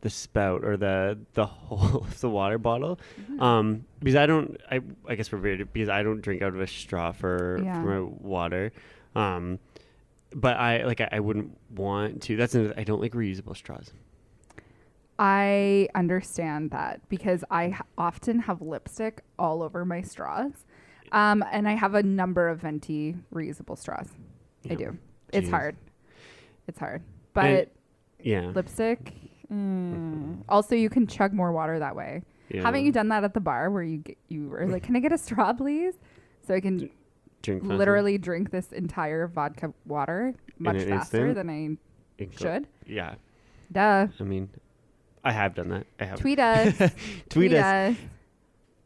the 0.00 0.10
spout 0.10 0.64
or 0.64 0.76
the 0.76 1.18
the 1.34 1.46
hole 1.46 1.96
of 2.04 2.20
the 2.20 2.28
water 2.30 2.58
bottle. 2.58 2.98
Mm-hmm. 3.20 3.40
Um, 3.42 3.84
because 4.00 4.16
I 4.16 4.26
don't, 4.26 4.60
I 4.70 4.80
I 5.06 5.14
guess 5.14 5.30
we're 5.32 5.38
weird 5.40 5.72
because 5.72 5.88
I 5.88 6.02
don't 6.02 6.20
drink 6.20 6.42
out 6.42 6.54
of 6.54 6.60
a 6.60 6.66
straw 6.66 7.12
for 7.12 7.60
Yeah. 7.64 7.82
for 7.82 7.86
my 7.88 8.00
water. 8.20 8.72
Um, 9.14 9.58
but 10.34 10.56
I 10.56 10.84
like 10.84 11.00
I, 11.00 11.08
I 11.12 11.20
wouldn't 11.20 11.56
want 11.74 12.22
to. 12.24 12.36
That's 12.36 12.54
another, 12.54 12.74
I 12.76 12.84
don't 12.84 13.00
like 13.00 13.12
reusable 13.12 13.56
straws. 13.56 13.90
I 15.18 15.88
understand 15.96 16.70
that 16.70 17.00
because 17.08 17.42
i 17.50 17.76
often 17.96 18.38
have 18.38 18.62
lipstick 18.62 19.22
all 19.38 19.62
over 19.62 19.84
my 19.84 20.00
straws. 20.02 20.52
Um, 21.10 21.42
and 21.50 21.66
I 21.66 21.72
have 21.72 21.94
a 21.94 22.02
number 22.02 22.48
of 22.48 22.60
venti 22.60 23.16
reusable 23.34 23.76
straws. 23.78 24.08
I 24.64 24.74
Yeah. 24.74 24.76
do. 24.76 24.98
It's 25.32 25.48
hard. 25.48 25.76
It's 26.68 26.78
hard. 26.78 27.02
But 27.32 27.44
And- 27.44 27.66
Yeah. 28.20 28.46
lipstick, 28.54 29.12
mm. 29.52 30.38
also 30.48 30.74
you 30.74 30.88
can 30.90 31.06
chug 31.06 31.32
more 31.32 31.52
water 31.52 31.78
that 31.78 31.94
way. 31.96 32.22
yeah. 32.48 32.62
Haven't 32.62 32.84
you 32.84 32.92
done 32.92 33.08
that 33.08 33.24
at 33.24 33.34
the 33.34 33.40
bar 33.40 33.70
where 33.70 33.82
you 33.82 33.98
get, 33.98 34.16
you 34.28 34.48
were 34.48 34.66
like, 34.66 34.82
"Can 34.84 34.96
I 34.96 35.00
get 35.00 35.12
a 35.12 35.18
straw, 35.18 35.52
please?" 35.52 35.94
So 36.46 36.54
I 36.54 36.60
can 36.60 36.90
drink 37.42 37.62
faster? 37.62 37.76
literally 37.76 38.18
drink 38.18 38.50
this 38.50 38.72
entire 38.72 39.26
vodka 39.28 39.72
water 39.86 40.34
much 40.58 40.82
faster 40.82 41.34
than 41.34 41.50
I 41.50 42.22
Inco- 42.22 42.38
should. 42.38 42.66
Yeah. 42.86 43.14
Duh. 43.70 44.06
I 44.18 44.22
mean, 44.24 44.48
I 45.24 45.32
have 45.32 45.54
done 45.54 45.68
that. 45.68 45.86
I 46.00 46.04
have. 46.06 46.18
Tweet 46.20 46.38
us. 46.38 46.90
Tweet 47.28 47.52
us. 47.52 47.96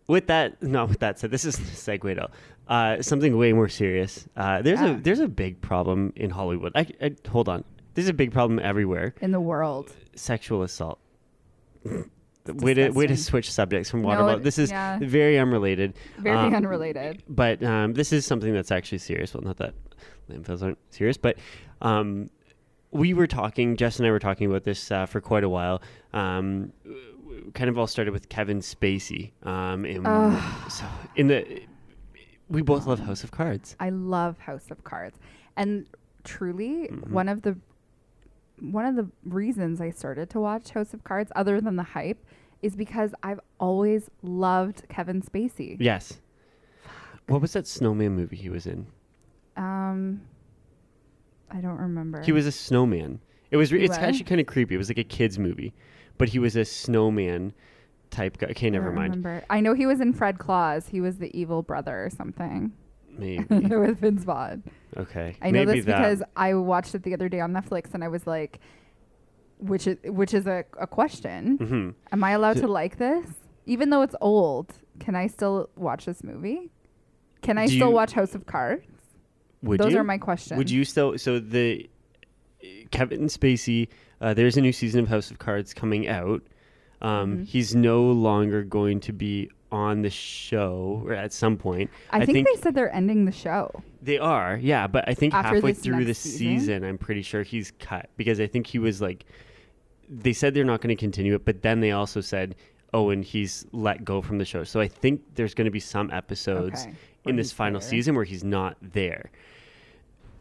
With 0.08 0.26
that, 0.26 0.60
no, 0.62 0.84
with 0.86 0.98
that 0.98 1.18
said, 1.20 1.30
this 1.30 1.44
is 1.44 1.56
segue 1.86 2.14
to 2.16 2.28
uh, 2.68 3.00
something 3.00 3.36
way 3.38 3.52
more 3.52 3.68
serious. 3.68 4.28
Uh, 4.36 4.60
there's 4.60 4.80
Yeah. 4.80 4.96
a 4.96 5.00
there's 5.00 5.20
a 5.20 5.28
big 5.28 5.60
problem 5.60 6.12
in 6.16 6.30
Hollywood. 6.30 6.72
I, 6.74 6.86
I 7.00 7.14
hold 7.28 7.48
on. 7.48 7.64
There's 7.94 8.08
a 8.08 8.12
big 8.12 8.32
problem 8.32 8.58
everywhere. 8.58 9.14
in 9.20 9.30
the 9.32 9.40
world. 9.40 9.92
Sexual 10.14 10.62
assault. 10.62 10.98
way 12.46 12.74
to 12.74 12.90
way 12.90 13.06
to 13.06 13.16
switch 13.16 13.50
subjects 13.52 13.90
from 13.90 14.02
water 14.02 14.22
No, 14.22 14.28
it- 14.30 14.42
This 14.42 14.58
is 14.58 14.70
yeah. 14.70 14.98
very 15.00 15.38
unrelated. 15.38 15.94
Very 16.18 16.36
Um, 16.36 16.54
unrelated. 16.54 17.22
But 17.28 17.62
um, 17.62 17.94
this 17.94 18.12
is 18.12 18.24
something 18.26 18.52
that's 18.52 18.70
actually 18.72 18.98
serious. 18.98 19.34
Well, 19.34 19.42
not 19.42 19.56
that 19.58 19.74
landfills 20.30 20.62
aren't 20.62 20.78
serious, 20.90 21.16
but 21.16 21.36
um, 21.80 22.30
we 22.90 23.14
were 23.14 23.26
talking. 23.26 23.76
Jess 23.76 23.98
and 23.98 24.06
I 24.06 24.10
were 24.10 24.18
talking 24.18 24.48
about 24.48 24.64
this 24.64 24.90
uh, 24.90 25.06
for 25.06 25.20
quite 25.20 25.44
a 25.44 25.48
while. 25.48 25.82
Um, 26.12 26.72
kind 27.54 27.68
of 27.70 27.78
all 27.78 27.86
started 27.86 28.12
with 28.12 28.28
Kevin 28.28 28.58
Spacey. 28.60 29.32
Um, 29.46 29.84
in, 29.84 30.04
so 30.68 30.84
in 31.16 31.28
the 31.28 31.62
we 32.48 32.60
both 32.62 32.86
love 32.86 33.00
House 33.00 33.24
of 33.24 33.30
Cards. 33.30 33.76
I 33.80 33.88
love 33.90 34.38
House 34.38 34.70
of 34.70 34.84
Cards, 34.84 35.18
and 35.56 35.86
truly 36.24 36.88
Mhm. 36.90 37.08
one 37.10 37.28
of 37.28 37.42
the 37.42 37.56
one 38.70 38.86
of 38.86 38.96
the 38.96 39.08
reasons 39.24 39.80
I 39.80 39.90
started 39.90 40.30
to 40.30 40.40
watch 40.40 40.70
House 40.70 40.94
of 40.94 41.02
Cards, 41.04 41.32
other 41.34 41.60
than 41.60 41.76
the 41.76 41.82
hype, 41.82 42.24
is 42.62 42.76
because 42.76 43.12
I've 43.22 43.40
always 43.58 44.08
loved 44.22 44.88
Kevin 44.88 45.20
Spacey. 45.20 45.76
Yes. 45.80 46.20
What 47.26 47.40
was 47.40 47.52
that 47.54 47.66
snowman 47.66 48.14
movie 48.14 48.36
he 48.36 48.50
was 48.50 48.66
in? 48.66 48.86
Um, 49.56 50.22
I 51.50 51.60
don't 51.60 51.78
remember. 51.78 52.22
He 52.22 52.32
was 52.32 52.46
a 52.46 52.52
snowman. 52.52 53.20
It 53.50 53.56
was. 53.56 53.72
Re- 53.72 53.84
it's 53.84 53.98
actually 53.98 54.24
kind 54.24 54.40
of 54.40 54.46
creepy. 54.46 54.74
It 54.74 54.78
was 54.78 54.88
like 54.88 54.98
a 54.98 55.04
kids 55.04 55.38
movie, 55.38 55.74
but 56.18 56.28
he 56.28 56.38
was 56.38 56.56
a 56.56 56.64
snowman 56.64 57.52
type 58.10 58.38
guy. 58.38 58.48
Okay, 58.48 58.70
never 58.70 58.86
don't 58.86 58.94
mind. 58.94 59.16
Remember. 59.16 59.44
I 59.50 59.60
know 59.60 59.74
he 59.74 59.86
was 59.86 60.00
in 60.00 60.12
Fred 60.12 60.38
Claus. 60.38 60.88
He 60.88 61.00
was 61.00 61.18
the 61.18 61.36
evil 61.38 61.62
brother 61.62 62.04
or 62.04 62.10
something. 62.10 62.72
Maybe. 63.18 63.44
with 63.76 63.98
Vince 64.00 64.24
Vaughn. 64.24 64.62
Okay. 64.96 65.36
I 65.42 65.50
know 65.50 65.64
Maybe 65.64 65.78
this 65.80 65.84
that. 65.86 65.98
because 65.98 66.22
I 66.36 66.54
watched 66.54 66.94
it 66.94 67.02
the 67.02 67.14
other 67.14 67.28
day 67.28 67.40
on 67.40 67.52
Netflix, 67.52 67.94
and 67.94 68.02
I 68.02 68.08
was 68.08 68.26
like, 68.26 68.60
which 69.58 69.86
is 69.86 69.96
which 70.04 70.34
is 70.34 70.46
a, 70.46 70.64
a 70.80 70.86
question. 70.86 71.56
hmm 71.58 71.90
Am 72.12 72.24
I 72.24 72.32
allowed 72.32 72.56
to 72.58 72.66
like 72.66 72.98
this, 72.98 73.26
even 73.66 73.90
though 73.90 74.02
it's 74.02 74.16
old? 74.20 74.72
Can 74.98 75.14
I 75.14 75.26
still 75.28 75.70
watch 75.76 76.04
this 76.06 76.22
movie? 76.24 76.70
Can 77.42 77.58
I 77.58 77.66
Do 77.66 77.74
still 77.76 77.88
you- 77.88 77.94
watch 77.94 78.12
House 78.12 78.34
of 78.34 78.46
Cards? 78.46 78.84
Would 79.62 79.78
Those 79.80 79.92
you? 79.92 79.98
are 80.00 80.04
my 80.04 80.18
questions. 80.18 80.58
Would 80.58 80.70
you 80.70 80.84
still? 80.84 81.16
So 81.18 81.38
the 81.38 81.88
Kevin 82.90 83.26
Spacey. 83.26 83.88
Uh, 84.20 84.34
there's 84.34 84.56
a 84.56 84.60
new 84.60 84.72
season 84.72 85.00
of 85.00 85.08
House 85.08 85.30
of 85.30 85.38
Cards 85.38 85.74
coming 85.74 86.06
out. 86.08 86.42
Um, 87.02 87.38
Mhm. 87.38 87.46
He's 87.46 87.74
no 87.74 88.04
longer 88.04 88.62
going 88.62 89.00
to 89.00 89.12
be 89.12 89.50
on 89.70 90.02
the 90.02 90.10
show, 90.10 91.02
or 91.06 91.14
at 91.14 91.32
some 91.32 91.56
point. 91.56 91.90
I, 92.10 92.24
think, 92.26 92.46
they 92.46 92.60
said 92.60 92.74
they're 92.74 92.94
ending 92.94 93.24
the 93.24 93.32
show. 93.32 93.82
They 94.02 94.18
are, 94.18 94.56
yeah, 94.60 94.86
but 94.86 95.08
I 95.08 95.14
think 95.14 95.34
After 95.34 95.54
halfway 95.54 95.72
through 95.72 96.04
the 96.04 96.14
season? 96.14 96.60
season? 96.60 96.84
I'm 96.84 96.98
pretty 96.98 97.22
sure 97.22 97.42
he's 97.42 97.72
cut 97.78 98.08
because 98.16 98.38
I 98.40 98.46
think 98.46 98.66
he 98.66 98.78
was 98.78 99.00
like, 99.00 99.24
they 100.08 100.32
said 100.32 100.52
they're 100.54 100.64
not 100.64 100.80
going 100.80 100.94
to 100.94 101.00
continue 101.00 101.34
it, 101.34 101.44
but 101.44 101.62
then 101.62 101.80
they 101.80 101.90
also 101.92 102.20
said, 102.20 102.54
oh, 102.92 103.08
and 103.10 103.24
he's 103.24 103.64
let 103.72 104.04
go 104.04 104.20
from 104.20 104.36
the 104.38 104.44
show. 104.44 104.62
So 104.62 104.78
I 104.78 104.88
think 104.88 105.22
there's 105.36 105.54
going 105.54 105.64
to 105.64 105.70
be 105.70 105.80
some 105.80 106.10
episodes 106.10 106.82
Okay. 106.82 106.94
in 107.24 107.36
this 107.36 107.50
final 107.50 107.80
there. 107.80 107.88
season 107.88 108.14
where 108.14 108.24
he's 108.24 108.44
not 108.44 108.76
there. 108.82 109.30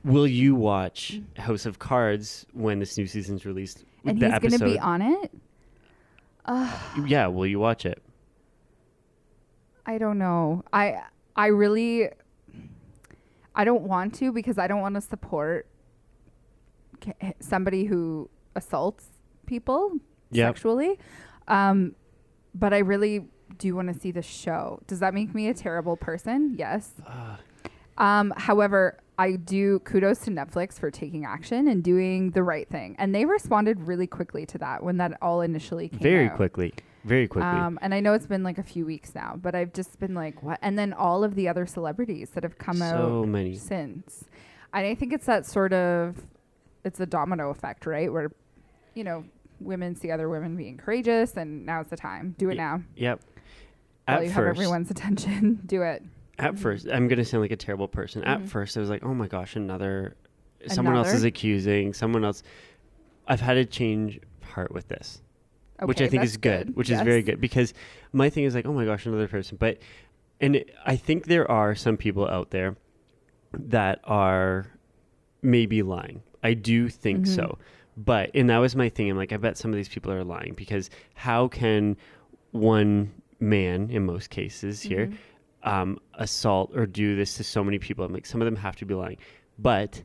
Will 0.03 0.27
you 0.27 0.55
watch 0.55 1.21
House 1.37 1.65
of 1.65 1.79
Cards 1.79 2.45
when 2.53 2.79
this 2.79 2.97
new 2.97 3.07
season's 3.07 3.45
released? 3.45 3.85
And 4.03 4.19
The 4.19 4.29
he's 4.31 4.39
going 4.39 4.59
to 4.59 4.65
be 4.65 4.79
on 4.79 5.01
it. 5.01 5.31
Yeah, 7.05 7.27
will 7.27 7.47
you 7.47 7.59
watch 7.59 7.85
it? 7.85 8.01
I 9.85 9.97
don't 9.97 10.17
know. 10.17 10.63
I 10.71 11.01
I 11.35 11.47
really 11.47 12.09
I 13.55 13.63
don't 13.63 13.83
want 13.83 14.13
to 14.15 14.31
because 14.31 14.57
I 14.57 14.67
don't 14.67 14.81
want 14.81 14.95
to 14.95 15.01
support 15.01 15.67
ca- 17.01 17.33
somebody 17.39 17.85
who 17.85 18.29
assaults 18.55 19.05
people 19.45 19.93
Yep. 20.31 20.55
sexually. 20.55 20.99
Um 21.47 21.95
but 22.53 22.73
I 22.73 22.79
really 22.79 23.25
do 23.57 23.75
want 23.75 23.93
to 23.93 23.99
see 23.99 24.11
the 24.11 24.21
show. 24.21 24.81
Does 24.87 24.99
that 24.99 25.13
make 25.13 25.33
me 25.33 25.47
a 25.49 25.53
terrible 25.53 25.95
person? 25.97 26.55
Yes. 26.57 26.91
Um, 27.97 28.33
however, 28.35 28.97
I 29.21 29.35
do 29.35 29.77
kudos 29.81 30.17
to 30.21 30.31
Netflix 30.31 30.79
for 30.79 30.89
taking 30.89 31.25
action 31.25 31.67
and 31.67 31.83
doing 31.83 32.31
the 32.31 32.41
right 32.41 32.67
thing, 32.67 32.95
and 32.97 33.13
they 33.13 33.25
responded 33.25 33.87
really 33.87 34.07
quickly 34.07 34.47
to 34.47 34.57
that 34.57 34.83
when 34.83 34.97
that 34.97 35.15
all 35.21 35.41
initially 35.41 35.89
came 35.89 35.99
out. 35.99 36.03
Very 36.03 36.27
out. 36.27 36.35
quickly. 36.37 36.73
Very 37.03 37.27
quickly. 37.27 37.47
Um, 37.47 37.77
and 37.83 37.93
I 37.93 37.99
know 37.99 38.13
it's 38.13 38.25
been 38.25 38.41
like 38.41 38.57
a 38.57 38.63
few 38.63 38.83
weeks 38.83 39.13
now, 39.13 39.35
but 39.39 39.53
I've 39.53 39.73
just 39.73 39.99
been 39.99 40.15
like, 40.15 40.41
what? 40.41 40.57
And 40.63 40.77
then 40.77 40.91
all 40.93 41.23
of 41.23 41.35
the 41.35 41.47
other 41.47 41.67
celebrities 41.67 42.31
that 42.31 42.41
have 42.43 42.57
come 42.57 42.77
so 42.77 43.21
out 43.21 43.27
many. 43.27 43.55
since. 43.55 44.25
And 44.73 44.87
I 44.87 44.95
think 44.95 45.13
it's 45.13 45.27
that 45.27 45.45
sort 45.45 45.71
of, 45.71 46.15
it's 46.83 46.99
a 46.99 47.05
domino 47.05 47.51
effect, 47.51 47.85
right? 47.85 48.11
Where, 48.11 48.31
you 48.95 49.03
know, 49.03 49.23
women 49.59 49.95
see 49.95 50.09
other 50.09 50.29
women 50.29 50.57
being 50.57 50.77
courageous, 50.77 51.37
and 51.37 51.63
now's 51.63 51.87
the 51.87 51.97
time. 51.97 52.33
Do 52.39 52.49
it 52.49 52.53
Ye- 52.53 52.57
now. 52.57 52.81
Yep. 52.95 53.21
While 54.07 54.17
At 54.17 54.23
you 54.23 54.31
have 54.31 54.45
everyone's 54.45 54.89
attention, 54.89 55.61
do 55.67 55.83
it. 55.83 56.01
At 56.41 56.53
mm-hmm. 56.53 56.61
first, 56.61 56.87
I'm 56.91 57.07
gonna 57.07 57.23
sound 57.23 57.41
like 57.41 57.51
a 57.51 57.55
terrible 57.55 57.87
person. 57.87 58.23
At 58.23 58.41
Mhm. 58.41 58.47
first, 58.47 58.75
I 58.75 58.79
was 58.79 58.89
like, 58.89 59.03
"Oh 59.03 59.13
my 59.13 59.27
gosh, 59.27 59.55
another, 59.55 60.15
someone 60.67 60.95
else 60.95 61.13
is 61.13 61.23
accusing 61.23 61.93
someone 61.93 62.25
else." 62.25 62.41
I've 63.27 63.41
had 63.41 63.53
to 63.53 63.65
change 63.65 64.19
heart 64.41 64.71
with 64.73 64.87
this, 64.87 65.21
which 65.83 66.01
I 66.01 66.05
Okay, 66.05 66.09
think 66.09 66.21
that's 66.21 66.31
is 66.31 66.37
good, 66.37 66.75
which 66.75 66.89
is 66.89 66.99
very 67.01 67.17
Yes. 67.19 67.25
good 67.25 67.41
because 67.41 67.73
my 68.11 68.29
thing 68.29 68.43
is 68.45 68.55
like, 68.55 68.65
"Oh 68.65 68.73
my 68.73 68.85
gosh, 68.85 69.05
another 69.05 69.27
person." 69.27 69.57
But, 69.59 69.77
and 70.41 70.55
it, 70.57 70.73
I 70.85 70.95
think 70.95 71.25
there 71.25 71.49
are 71.49 71.75
some 71.75 71.95
people 71.95 72.27
out 72.27 72.49
there 72.49 72.75
that 73.53 73.99
are 74.03 74.67
maybe 75.43 75.83
lying. 75.83 76.23
I 76.43 76.55
do 76.55 76.89
think 76.89 77.27
so, 77.27 77.43
mm-hmm. 77.43 78.01
but 78.03 78.31
and 78.33 78.49
that 78.49 78.57
was 78.57 78.75
my 78.75 78.89
thing. 78.89 79.09
I'm 79.11 79.17
like, 79.17 79.31
I 79.31 79.37
bet 79.37 79.57
some 79.57 79.71
of 79.71 79.77
these 79.77 79.89
people 79.89 80.11
are 80.11 80.23
lying 80.23 80.53
because 80.55 80.89
how 81.13 81.47
can 81.47 81.97
one 82.51 83.11
man, 83.39 83.89
in 83.89 84.05
most 84.05 84.29
cases 84.29 84.81
here. 84.81 85.07
Mm-hmm. 85.07 85.15
Um, 85.63 85.99
assault 86.15 86.71
or 86.75 86.85
do 86.85 87.15
this 87.15 87.37
to 87.37 87.43
so 87.43 87.63
many 87.63 87.79
people. 87.79 88.03
I'm 88.05 88.13
like, 88.13 88.25
some 88.25 88.41
of 88.41 88.45
them 88.45 88.55
have 88.55 88.75
to 88.77 88.85
be 88.85 88.93
lying. 88.93 89.17
But 89.59 90.03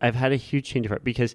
I've 0.00 0.14
had 0.14 0.32
a 0.32 0.36
huge 0.36 0.66
change 0.66 0.86
of 0.86 0.90
heart 0.90 1.04
because 1.04 1.34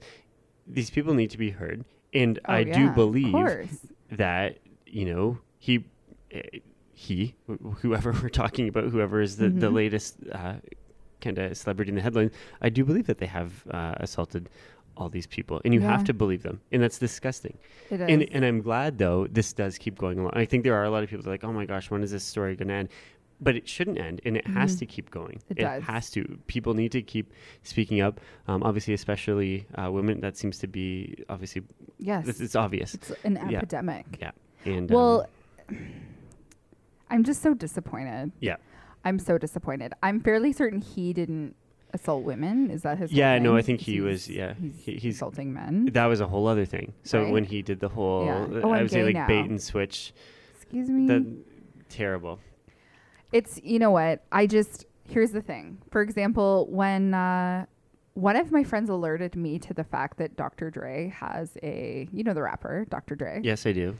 these 0.67 0.89
people 0.89 1.13
need 1.13 1.29
to 1.31 1.37
be 1.37 1.49
heard. 1.51 1.85
And 2.13 2.39
Oh, 2.45 2.53
I 2.53 2.59
yeah, 2.59 2.73
do 2.73 2.89
believe 2.89 3.79
that, 4.11 4.57
you 4.85 5.05
know, 5.05 5.39
he, 5.59 5.85
eh, 6.31 6.41
he, 6.93 7.35
wh- 7.49 7.73
whoever 7.81 8.11
we're 8.21 8.29
talking 8.29 8.67
about, 8.67 8.85
whoever 8.85 9.21
is 9.21 9.37
the, 9.37 9.49
the 9.49 9.69
Mhm. 9.69 9.73
latest 9.73 10.17
uh, 10.31 10.55
kind 11.21 11.37
of 11.39 11.57
celebrity 11.57 11.89
in 11.89 11.95
the 11.95 12.01
headlines, 12.01 12.31
I 12.61 12.69
do 12.69 12.85
believe 12.85 13.07
that 13.07 13.17
they 13.17 13.25
have 13.25 13.65
uh, 13.71 13.95
assaulted 13.97 14.49
all 14.95 15.09
these 15.09 15.27
people. 15.27 15.61
And 15.63 15.73
you 15.75 15.79
have 15.81 16.03
to 16.05 16.13
believe 16.13 16.41
them. 16.41 16.59
And 16.71 16.81
that's 16.81 16.97
disgusting. 16.97 17.55
It 17.91 18.01
is. 18.01 18.09
And, 18.09 18.23
and 18.31 18.43
I'm 18.43 18.61
glad 18.61 18.97
though 18.97 19.27
this 19.27 19.53
does 19.53 19.77
keep 19.77 19.97
going 19.97 20.17
along. 20.17 20.31
I 20.33 20.45
think 20.45 20.63
there 20.63 20.73
are 20.73 20.85
a 20.85 20.89
lot 20.89 21.03
of 21.03 21.09
people 21.09 21.21
that 21.23 21.29
are 21.29 21.33
like, 21.33 21.43
oh 21.43 21.53
my 21.53 21.65
gosh, 21.65 21.91
when 21.91 22.01
is 22.01 22.11
this 22.11 22.23
story 22.23 22.55
going 22.55 22.69
to 22.69 22.73
end? 22.73 22.89
But 23.39 23.55
it 23.55 23.67
shouldn't 23.69 23.99
end, 23.99 24.19
and 24.25 24.35
it 24.35 24.47
has 24.47 24.75
Mhm. 24.75 24.79
to 24.79 24.85
keep 24.87 25.11
going. 25.11 25.41
It 25.49 25.59
does. 25.59 25.83
has 25.83 26.09
to. 26.11 26.39
People 26.47 26.73
need 26.73 26.91
to 26.93 27.03
keep 27.03 27.31
speaking 27.61 28.01
up. 28.01 28.19
Um, 28.47 28.63
obviously, 28.63 28.95
especially 28.95 29.67
uh, 29.75 29.91
women. 29.91 30.21
That 30.21 30.37
seems 30.37 30.57
to 30.59 30.67
be 30.67 31.23
obviously 31.29 31.61
yes. 31.99 32.27
it's, 32.27 32.39
it's 32.41 32.55
obvious. 32.55 32.95
It's 32.95 33.11
an 33.23 33.35
Yeah. 33.49 33.57
epidemic. 33.59 34.05
Yeah. 34.19 34.31
And 34.65 34.89
Well, 34.89 35.27
um, 35.69 35.77
I'm 37.09 37.23
just 37.23 37.41
so 37.41 37.53
disappointed. 37.53 38.31
yeah, 38.39 38.55
I'm 39.05 39.19
so 39.19 39.37
disappointed. 39.37 39.93
I'm 40.03 40.19
fairly 40.19 40.51
certain 40.51 40.79
he 40.81 41.13
didn't 41.13 41.55
assault 41.93 42.23
women. 42.23 42.69
Is 42.71 42.81
that 42.81 42.97
his? 42.97 43.13
Yeah, 43.13 43.37
no, 43.39 43.55
I 43.55 43.61
think 43.61 43.79
he 43.81 44.01
was- 44.01 44.27
yeah, 44.29 44.55
he's, 44.83 45.01
he's- 45.03 45.15
assaulting 45.15 45.53
men. 45.53 45.85
that 45.93 46.05
was 46.07 46.19
a 46.21 46.27
whole 46.27 46.47
other 46.47 46.65
thing. 46.65 46.93
So 47.03 47.21
Right? 47.23 47.31
when 47.31 47.43
he 47.45 47.61
did 47.61 47.79
the 47.79 47.89
whole, 47.89 48.25
Yeah. 48.25 48.47
Oh, 48.63 48.71
I 48.71 48.81
would 48.81 48.91
say 48.91 49.03
like 49.03 49.13
now. 49.13 49.27
bait 49.27 49.45
and 49.45 49.61
switch, 49.61 50.11
Excuse 50.55 50.89
me. 50.89 51.07
that 51.07 51.23
terrible. 51.89 52.39
It's 53.31 53.59
you 53.63 53.79
know 53.79 53.91
what? 53.91 54.23
I 54.31 54.47
just 54.47 54.85
here's 55.09 55.31
the 55.31 55.41
thing. 55.41 55.79
For 55.91 56.01
example, 56.01 56.67
when 56.69 57.13
uh, 57.13 57.65
one 58.13 58.35
of 58.35 58.51
my 58.51 58.63
friends 58.63 58.89
alerted 58.89 59.35
me 59.35 59.59
to 59.59 59.73
the 59.73 59.83
fact 59.83 60.17
that 60.17 60.35
Dr. 60.35 60.69
Dre 60.71 61.09
has 61.09 61.57
a 61.61 62.07
you 62.11 62.23
know 62.23 62.33
the 62.33 62.41
rapper 62.41 62.85
Dr. 62.89 63.15
Dre. 63.15 63.41
Yes, 63.43 63.65
I 63.65 63.73
do. 63.73 63.97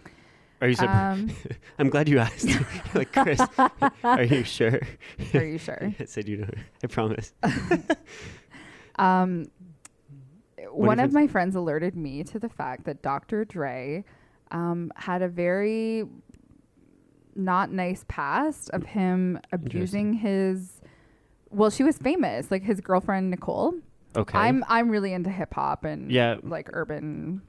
Are 0.60 0.68
you 0.68 0.74
surprised? 0.74 1.20
Um, 1.20 1.36
I'm 1.80 1.90
glad 1.90 2.10
you 2.10 2.20
asked. 2.20 2.48
like 2.96 3.12
Chris, 3.14 3.42
are 4.04 4.24
you 4.24 4.44
sure? 4.44 4.80
are 5.34 5.44
you 5.44 5.58
sure? 5.58 5.94
yes, 6.00 6.18
I 6.18 6.22
do 6.22 6.38
know. 6.38 6.50
I 6.84 6.88
promise. 6.88 7.34
Um, 8.96 9.46
What 10.58 10.74
one 10.74 11.00
of 11.00 11.14
my 11.14 11.28
friends 11.28 11.56
alerted 11.56 11.96
me 11.96 12.24
to 12.24 12.40
the 12.40 12.50
fact 12.50 12.86
that 12.86 13.04
Dr. 13.04 13.46
Dre 13.46 14.04
um, 14.50 14.92
had 14.96 15.22
a 15.22 15.28
very 15.28 16.06
not 17.38 17.72
nice 17.72 18.04
past 18.08 18.70
of 18.72 18.84
him 18.84 19.40
abusing 19.52 20.14
his. 20.14 20.82
Well, 21.50 21.70
she 21.70 21.84
was 21.84 21.98
famous, 21.98 22.52
like 22.52 22.64
his 22.64 22.82
girlfriend 22.82 23.30
Nicole. 23.32 23.74
Okay. 24.16 24.38
I'm 24.38 24.64
I'm 24.68 24.90
really 24.90 25.14
into 25.14 25.30
hip 25.30 25.54
hop 25.54 25.86
and 25.86 26.12
Yeah. 26.12 26.38
like 26.44 26.70
urban 26.74 27.42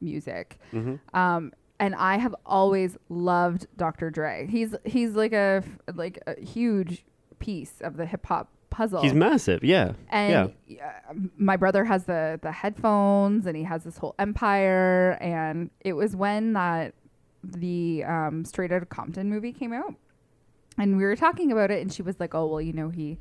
music. 0.00 0.58
hmm 0.72 0.96
Um, 1.14 1.52
and 1.78 1.94
I 1.94 2.16
have 2.18 2.34
always 2.44 2.96
loved 3.08 3.66
Dr. 3.76 4.10
Dre. 4.10 4.46
He's 4.50 4.74
he's 4.84 5.12
like 5.14 5.32
a 5.32 5.62
f- 5.64 5.94
like 5.94 6.18
a 6.26 6.40
huge 6.40 7.04
piece 7.38 7.80
of 7.82 7.96
the 7.96 8.06
hip 8.06 8.24
hop 8.26 8.48
puzzle. 8.70 9.02
He's 9.02 9.14
massive. 9.14 9.62
Yeah. 9.62 9.92
And 10.08 10.52
yeah. 10.66 11.00
uh, 11.08 11.14
my 11.36 11.56
brother 11.56 11.84
has 11.84 12.04
the 12.04 12.38
the 12.42 12.50
headphones, 12.52 13.46
and 13.46 13.56
he 13.56 13.62
has 13.64 13.84
this 13.84 13.98
whole 13.98 14.14
empire. 14.18 15.18
And 15.20 15.70
it 15.80 15.92
was 15.94 16.16
when 16.16 16.54
that 16.54 16.94
the 17.44 18.04
um, 18.04 18.44
Straight 18.44 18.72
Outta 18.72 18.86
Compton 18.86 19.28
movie 19.30 19.52
came 19.52 19.72
out, 19.72 19.94
and 20.78 20.96
we 20.96 21.04
were 21.04 21.16
talking 21.16 21.52
about 21.52 21.70
it, 21.70 21.80
and 21.82 21.92
she 21.92 22.02
was 22.02 22.18
like, 22.20 22.34
"Oh, 22.34 22.46
well, 22.46 22.60
you 22.60 22.72
know, 22.72 22.88
he 22.88 23.18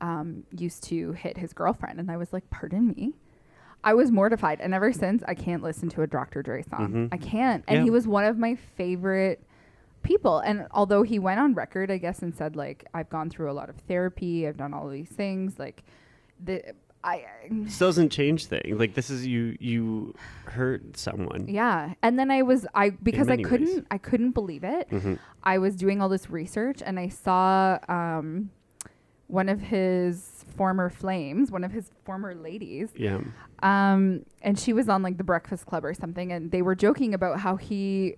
um, 0.00 0.44
used 0.56 0.82
to 0.84 1.12
hit 1.12 1.36
his 1.38 1.52
girlfriend," 1.52 2.00
and 2.00 2.10
I 2.10 2.16
was 2.16 2.32
like, 2.32 2.48
"Pardon 2.50 2.88
me." 2.88 3.14
I 3.82 3.94
was 3.94 4.10
mortified, 4.10 4.60
and 4.60 4.74
ever 4.74 4.92
since 4.92 5.22
I 5.26 5.34
can't 5.34 5.62
listen 5.62 5.88
to 5.90 6.02
a 6.02 6.06
Dr. 6.06 6.42
Dre 6.42 6.62
song. 6.62 6.92
Mhm. 6.92 7.08
I 7.12 7.16
can't, 7.16 7.64
and 7.66 7.78
Yeah. 7.78 7.84
he 7.84 7.90
was 7.90 8.06
one 8.06 8.24
of 8.24 8.36
my 8.38 8.54
favorite 8.54 9.42
people. 10.02 10.38
And 10.40 10.66
although 10.70 11.02
he 11.02 11.18
went 11.18 11.40
on 11.40 11.54
record, 11.54 11.90
I 11.90 11.96
guess, 11.98 12.20
and 12.22 12.34
said 12.34 12.56
like, 12.56 12.84
"I've 12.92 13.08
gone 13.08 13.30
through 13.30 13.50
a 13.50 13.54
lot 13.54 13.70
of 13.70 13.76
therapy, 13.76 14.46
I've 14.46 14.56
done 14.58 14.74
all 14.74 14.88
these 14.88 15.08
things," 15.08 15.58
like 15.58 15.82
the 16.42 16.74
I 17.02 17.24
Still 17.68 17.88
doesn't 17.88 18.10
change 18.10 18.46
things. 18.46 18.78
Like 18.78 18.94
this 18.94 19.08
is 19.08 19.26
you. 19.26 19.56
You 19.58 20.14
hurt 20.44 20.96
someone. 20.98 21.46
yeah. 21.48 21.94
And 22.02 22.18
then 22.18 22.30
I 22.30 22.42
was 22.42 22.66
I 22.74 22.90
because 22.90 23.28
I 23.28 23.36
couldn't 23.42 23.86
I 23.90 23.96
couldn't 23.98 24.32
believe 24.32 24.64
it. 24.64 24.90
Mhm. 24.90 25.18
I 25.42 25.58
was 25.58 25.76
doing 25.76 26.02
all 26.02 26.08
this 26.10 26.28
research 26.28 26.82
and 26.84 26.98
I 27.00 27.08
saw 27.08 27.78
um, 27.88 28.50
one 29.28 29.48
of 29.48 29.60
his 29.60 30.44
former 30.56 30.90
flames, 30.90 31.50
one 31.50 31.64
of 31.64 31.72
his 31.72 31.90
former 32.04 32.34
ladies, 32.34 32.90
Yeah. 32.96 33.20
um, 33.62 34.26
and 34.42 34.58
she 34.58 34.72
was 34.74 34.88
on 34.88 35.02
like 35.02 35.16
the 35.16 35.24
Breakfast 35.24 35.64
Club 35.66 35.84
or 35.84 35.94
something, 35.94 36.32
and 36.32 36.50
they 36.50 36.60
were 36.62 36.74
joking 36.74 37.14
about 37.14 37.40
how 37.40 37.56
he 37.56 38.16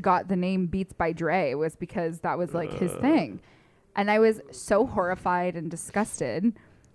got 0.00 0.28
the 0.28 0.36
name 0.36 0.66
Beats 0.66 0.92
by 0.92 1.12
Dre 1.12 1.54
was 1.54 1.76
because 1.76 2.20
that 2.20 2.36
was 2.36 2.52
like 2.52 2.72
his 2.72 2.92
Uh. 2.92 3.00
thing. 3.00 3.40
And 3.96 4.10
I 4.10 4.18
was 4.18 4.40
so 4.50 4.84
horrified 4.86 5.54
and 5.54 5.70
disgusted. 5.70 6.52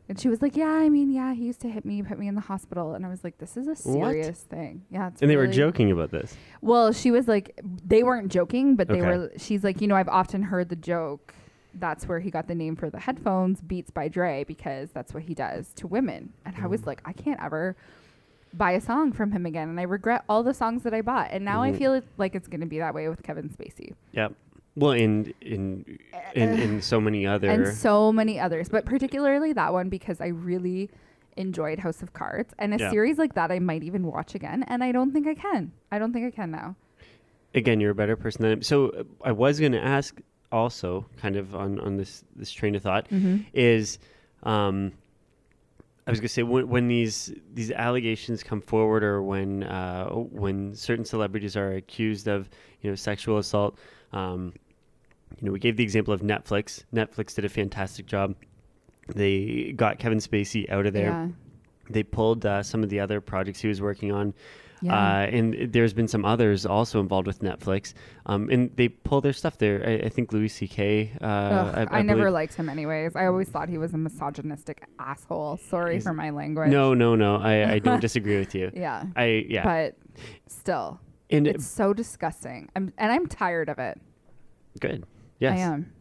And 0.09 0.19
she 0.19 0.29
was 0.29 0.41
like, 0.41 0.55
"Yeah, 0.55 0.69
I 0.69 0.87
mean, 0.89 1.09
yeah, 1.11 1.33
he 1.33 1.45
used 1.45 1.59
to 1.61 1.69
hit 1.69 1.83
me, 1.83 2.01
put 2.01 2.17
me 2.17 2.27
in 2.27 2.35
the 2.35 2.41
hospital." 2.41 2.93
And 2.93 3.05
I 3.05 3.09
was 3.09 3.23
like, 3.23 3.37
"This 3.39 3.57
is 3.57 3.67
a 3.67 3.71
What? 3.89 4.11
serious 4.11 4.41
thing." 4.43 4.83
Yeah, 4.89 5.07
it's 5.09 5.21
And 5.21 5.29
they 5.29 5.35
were 5.35 5.47
joking 5.47 5.91
about 5.91 6.11
this. 6.11 6.35
Well, 6.61 6.93
she 6.93 7.11
was 7.11 7.27
like, 7.27 7.59
they 7.85 8.03
weren't 8.03 8.31
joking, 8.31 8.75
but 8.75 8.87
they 8.87 9.01
Okay. 9.01 9.07
were. 9.17 9.31
She's 9.37 9.63
like, 9.63 9.81
you 9.81 9.87
know, 9.87 9.95
I've 9.95 10.07
often 10.07 10.43
heard 10.43 10.69
the 10.69 10.75
joke. 10.77 11.33
That's 11.73 12.07
where 12.07 12.19
he 12.21 12.31
got 12.31 12.47
the 12.47 12.55
name 12.55 12.75
for 12.75 12.89
the 12.89 12.99
headphones, 12.99 13.61
Beats 13.61 13.91
by 13.91 14.07
Dre, 14.07 14.43
because 14.45 14.91
that's 14.91 15.13
what 15.13 15.23
he 15.23 15.33
does 15.35 15.73
to 15.73 15.87
women. 15.87 16.33
And 16.45 16.55
I 16.61 16.67
was 16.67 16.81
Mm. 16.81 16.87
like, 16.87 17.01
I 17.05 17.13
can't 17.13 17.41
ever 17.43 17.75
buy 18.53 18.71
a 18.71 18.81
song 18.81 19.11
from 19.11 19.31
him 19.33 19.45
again, 19.45 19.67
and 19.69 19.77
I 19.79 19.83
regret 19.83 20.23
all 20.29 20.41
the 20.41 20.53
songs 20.53 20.83
that 20.83 20.93
I 20.93 21.01
bought. 21.01 21.27
And 21.31 21.43
now 21.45 21.61
I 21.61 21.71
Mhm. 21.71 21.77
feel 21.77 21.93
it, 21.93 22.05
like 22.17 22.33
it's 22.33 22.47
going 22.47 22.61
to 22.61 22.65
be 22.65 22.79
that 22.79 22.95
way 22.95 23.09
with 23.09 23.21
Kevin 23.21 23.49
Spacey 23.49 23.93
Yep. 24.13 24.33
Well, 24.77 24.91
in 24.91 25.33
in 25.41 25.97
in, 26.35 26.53
in 26.53 26.81
so 26.81 27.01
many 27.01 27.25
other. 27.33 27.49
and 27.49 27.75
so 27.75 28.13
many 28.13 28.39
others, 28.39 28.69
but 28.69 28.85
particularly 28.85 29.51
that 29.53 29.73
one 29.73 29.89
because 29.89 30.21
I 30.21 30.27
really 30.27 30.89
enjoyed 31.35 31.79
House 31.79 32.01
of 32.03 32.13
Cards 32.13 32.53
and 32.59 32.73
a 32.73 32.77
Yeah. 32.77 32.91
series 32.91 33.17
like 33.17 33.33
that 33.33 33.51
I 33.51 33.59
might 33.59 33.81
even 33.83 34.03
watch 34.05 34.35
again, 34.35 34.63
and 34.67 34.83
I 34.83 34.91
don't 34.91 35.11
think 35.13 35.25
I 35.27 35.33
can. 35.33 35.71
I 35.91 35.97
don't 35.99 36.13
think 36.13 36.25
I 36.27 36.31
can 36.31 36.51
now. 36.51 36.75
again, 37.55 37.79
you're 37.79 37.91
a 37.91 37.95
better 37.95 38.15
person 38.15 38.43
than 38.43 38.49
I 38.51 38.53
am. 38.53 38.61
so. 38.61 38.89
uh, 38.89 39.03
I 39.23 39.31
was 39.31 39.59
going 39.59 39.71
to 39.71 39.83
ask 39.83 40.19
also, 40.51 41.05
kind 41.17 41.35
of 41.35 41.55
on 41.55 41.79
on 41.79 41.97
this 41.97 42.23
this 42.35 42.51
train 42.51 42.75
of 42.75 42.83
thought, 42.83 43.09
Mm-hmm. 43.09 43.37
is, 43.53 43.97
um, 44.43 44.91
I 46.05 46.11
was 46.11 46.19
going 46.19 46.27
to 46.27 46.33
say 46.33 46.43
when, 46.43 46.69
when 46.69 46.87
these 46.87 47.33
these 47.53 47.71
allegations 47.71 48.43
come 48.43 48.61
forward, 48.61 49.03
or 49.03 49.23
when 49.23 49.63
uh, 49.63 50.09
when 50.09 50.75
certain 50.75 51.03
celebrities 51.05 51.57
are 51.57 51.73
accused 51.73 52.27
of 52.27 52.47
you 52.81 52.89
know 52.91 52.95
sexual 52.95 53.39
assault. 53.39 53.77
Um, 54.13 54.53
you 55.39 55.45
know, 55.45 55.51
we 55.51 55.59
gave 55.59 55.77
the 55.77 55.83
example 55.83 56.13
of 56.13 56.21
Netflix. 56.21 56.83
Netflix 56.93 57.35
did 57.35 57.45
a 57.45 57.49
fantastic 57.49 58.05
job. 58.05 58.35
They 59.13 59.73
got 59.75 59.99
Kevin 59.99 60.19
Spacey 60.19 60.69
out 60.69 60.85
of 60.85 60.93
there. 60.93 61.09
Yeah. 61.09 61.27
They 61.89 62.03
pulled 62.03 62.45
uh, 62.45 62.63
some 62.63 62.83
of 62.83 62.89
the 62.89 62.99
other 62.99 63.21
projects 63.21 63.61
he 63.61 63.67
was 63.67 63.81
working 63.81 64.11
on. 64.11 64.33
Yeah. 64.81 64.93
Uh, 64.93 65.21
and 65.27 65.71
there's 65.73 65.93
been 65.93 66.07
some 66.07 66.23
others 66.25 66.65
also 66.65 66.99
involved 66.99 67.25
with 67.25 67.39
Netflix. 67.39 67.93
Um, 68.25 68.49
and 68.49 68.69
they 68.75 68.89
pull 68.89 69.21
their 69.21 69.33
stuff 69.33 69.57
there. 69.57 69.81
I, 69.87 70.05
I 70.05 70.09
think 70.09 70.33
Louis 70.33 70.49
C.K. 70.49 71.13
Uh, 71.21 71.25
Ugh, 71.25 71.87
I, 71.89 72.01
never 72.01 72.21
believe- 72.23 72.33
liked 72.33 72.53
him 72.55 72.69
anyways. 72.69 73.15
I 73.15 73.25
always 73.25 73.47
thought 73.49 73.69
he 73.69 73.77
was 73.77 73.93
a 73.93 73.97
misogynistic 73.97 74.83
asshole. 74.99 75.57
Sorry 75.57 75.93
He's- 75.93 76.03
for 76.03 76.13
my 76.13 76.29
language. 76.29 76.69
No, 76.69 76.93
no, 76.93 77.15
no. 77.15 77.37
I, 77.37 77.73
I 77.73 77.79
don't 77.87 78.01
disagree 78.01 78.37
with 78.37 78.53
you. 78.53 78.71
Yeah. 78.73 79.05
I 79.15 79.45
yeah. 79.49 79.63
But 79.63 79.95
still, 80.47 80.99
and 81.29 81.47
it's 81.47 81.65
so 81.65 81.93
disgusting. 81.93 82.69
I'm 82.75 82.93
and 82.97 83.11
I'm 83.11 83.27
tired 83.27 83.69
of 83.69 83.79
it. 83.79 83.99
good. 84.79 85.05
Yes. 85.39 85.57
I 85.57 85.61
am. 85.61 85.91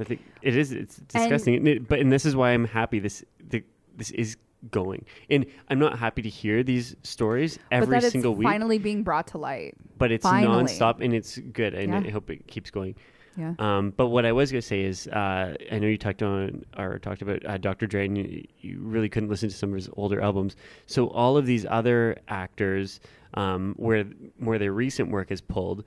I 0.00 0.04
think 0.04 0.20
it 0.42 0.56
is. 0.56 0.72
It's 0.72 0.96
disgusting. 0.96 1.54
And 1.56 1.68
it- 1.68 1.88
but 1.88 1.98
and 2.00 2.10
this 2.10 2.24
is 2.26 2.34
why 2.34 2.50
I'm 2.50 2.64
happy. 2.64 2.98
This 2.98 3.24
the, 3.48 3.62
this 3.96 4.10
is 4.10 4.36
going. 4.70 5.04
And 5.30 5.46
I'm 5.70 5.78
not 5.78 5.98
happy 5.98 6.22
to 6.22 6.28
hear 6.28 6.62
these 6.62 6.94
stories 7.02 7.58
but 7.70 7.76
every 7.82 8.00
that 8.00 8.12
single 8.12 8.32
it's 8.32 8.38
week. 8.38 8.46
finally 8.48 8.78
being 8.78 9.02
brought 9.02 9.26
to 9.28 9.38
light. 9.38 9.74
but 9.98 10.12
it's 10.12 10.22
finally. 10.22 10.64
nonstop 10.64 11.00
and 11.04 11.12
it's 11.14 11.38
good. 11.38 11.74
And 11.74 11.92
Yeah. 11.92 12.02
I 12.08 12.10
hope 12.10 12.30
it 12.30 12.46
keeps 12.46 12.70
going. 12.70 12.94
Yeah. 13.36 13.54
Um, 13.58 13.94
but 13.96 14.08
what 14.08 14.26
I 14.26 14.32
was 14.32 14.52
gonna 14.52 14.60
say 14.60 14.82
is, 14.82 15.08
uh, 15.08 15.56
I 15.72 15.78
know 15.78 15.86
you 15.88 15.96
talked 15.96 16.22
on 16.22 16.64
or 16.76 16.98
talked 16.98 17.22
about 17.22 17.44
uh, 17.46 17.56
Dr. 17.56 17.86
Dre, 17.86 18.04
and 18.06 18.18
you, 18.18 18.44
you 18.60 18.78
really 18.80 19.08
couldn't 19.08 19.30
listen 19.30 19.48
to 19.48 19.54
some 19.56 19.70
of 19.70 19.76
his 19.76 19.88
older 19.96 20.20
albums. 20.20 20.54
So 20.86 21.08
all 21.08 21.36
of 21.38 21.46
these 21.46 21.64
other 21.64 22.18
actors, 22.28 23.00
um, 23.34 23.74
where 23.78 24.04
where 24.38 24.58
their 24.58 24.72
recent 24.72 25.10
work 25.10 25.30
is 25.32 25.40
pulled, 25.40 25.84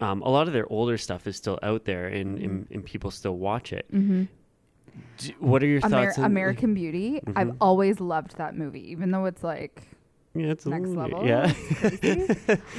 um, 0.00 0.22
a 0.22 0.28
lot 0.28 0.46
of 0.46 0.52
their 0.52 0.70
older 0.72 0.96
stuff 0.98 1.26
is 1.26 1.36
still 1.36 1.58
out 1.62 1.84
there, 1.84 2.06
and, 2.06 2.38
and, 2.38 2.66
and 2.70 2.84
people 2.84 3.10
still 3.10 3.36
watch 3.36 3.72
it. 3.72 3.86
Mm-hmm. 3.92 4.24
D- 5.18 5.34
what 5.38 5.62
are 5.62 5.66
your 5.66 5.80
Amer- 5.84 6.06
thoughts? 6.06 6.18
on 6.18 6.24
American 6.24 6.74
Beauty. 6.74 7.20
I've 7.36 7.48
Mhm. 7.48 7.56
always 7.60 8.00
loved 8.00 8.36
that 8.38 8.56
movie, 8.56 8.90
even 8.90 9.10
though 9.10 9.26
it's 9.26 9.42
like 9.44 9.82
Yeah, 10.34 10.46
it's 10.48 10.66
next 10.66 10.88
level. 10.88 11.24
Yeah. 11.26 11.52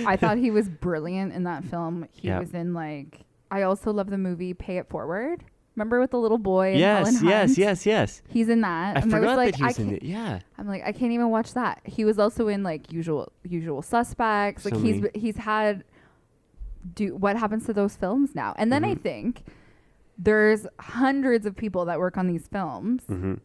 I 0.05 0.15
thought 0.17 0.37
he 0.37 0.51
was 0.51 0.69
brilliant 0.69 1.33
in 1.33 1.43
that 1.43 1.63
film. 1.65 2.07
He 2.11 2.27
Yeah. 2.29 2.39
was 2.39 2.53
in 2.53 2.73
like. 2.73 3.21
I 3.51 3.63
also 3.63 3.91
love 3.91 4.09
the 4.09 4.17
movie 4.17 4.53
Pay 4.53 4.77
It 4.77 4.89
Forward. 4.89 5.43
Remember 5.75 5.99
with 5.99 6.11
the 6.11 6.19
little 6.19 6.37
boy? 6.37 6.71
And 6.71 6.79
yes, 6.79 7.21
yes, 7.23 7.57
yes, 7.57 7.85
yes. 7.85 8.21
He's 8.27 8.49
in 8.49 8.61
that. 8.61 8.97
I 8.97 8.99
and 9.01 9.09
forgot 9.11 9.23
I 9.23 9.27
was 9.31 9.37
like, 9.37 9.51
that 9.53 9.57
he 9.57 9.63
I 9.63 9.67
was 9.67 9.79
in 9.79 9.93
it. 9.95 10.03
Yeah. 10.03 10.39
I'm 10.57 10.67
like, 10.67 10.83
I 10.85 10.91
can't 10.91 11.11
even 11.13 11.29
watch 11.29 11.53
that. 11.53 11.79
He 11.85 12.03
was 12.05 12.19
also 12.19 12.47
in 12.49 12.63
like 12.63 12.91
usual 12.91 13.31
usual 13.43 13.81
suspects. 13.81 14.65
Like 14.65 14.73
So 14.75 14.79
he's 14.81 15.01
many. 15.01 15.19
he's 15.19 15.37
had 15.37 15.83
do 16.95 17.15
what 17.15 17.37
happens 17.37 17.65
to 17.65 17.73
those 17.73 17.95
films 17.95 18.35
now? 18.35 18.53
And 18.57 18.71
then 18.71 18.83
I 18.85 18.95
Mhm. 18.95 19.01
think 19.01 19.43
there's 20.17 20.65
hundreds 20.79 21.45
of 21.45 21.55
people 21.55 21.85
that 21.85 21.99
work 21.99 22.17
on 22.17 22.27
these 22.27 22.47
films. 22.47 23.03
hmm 23.07 23.35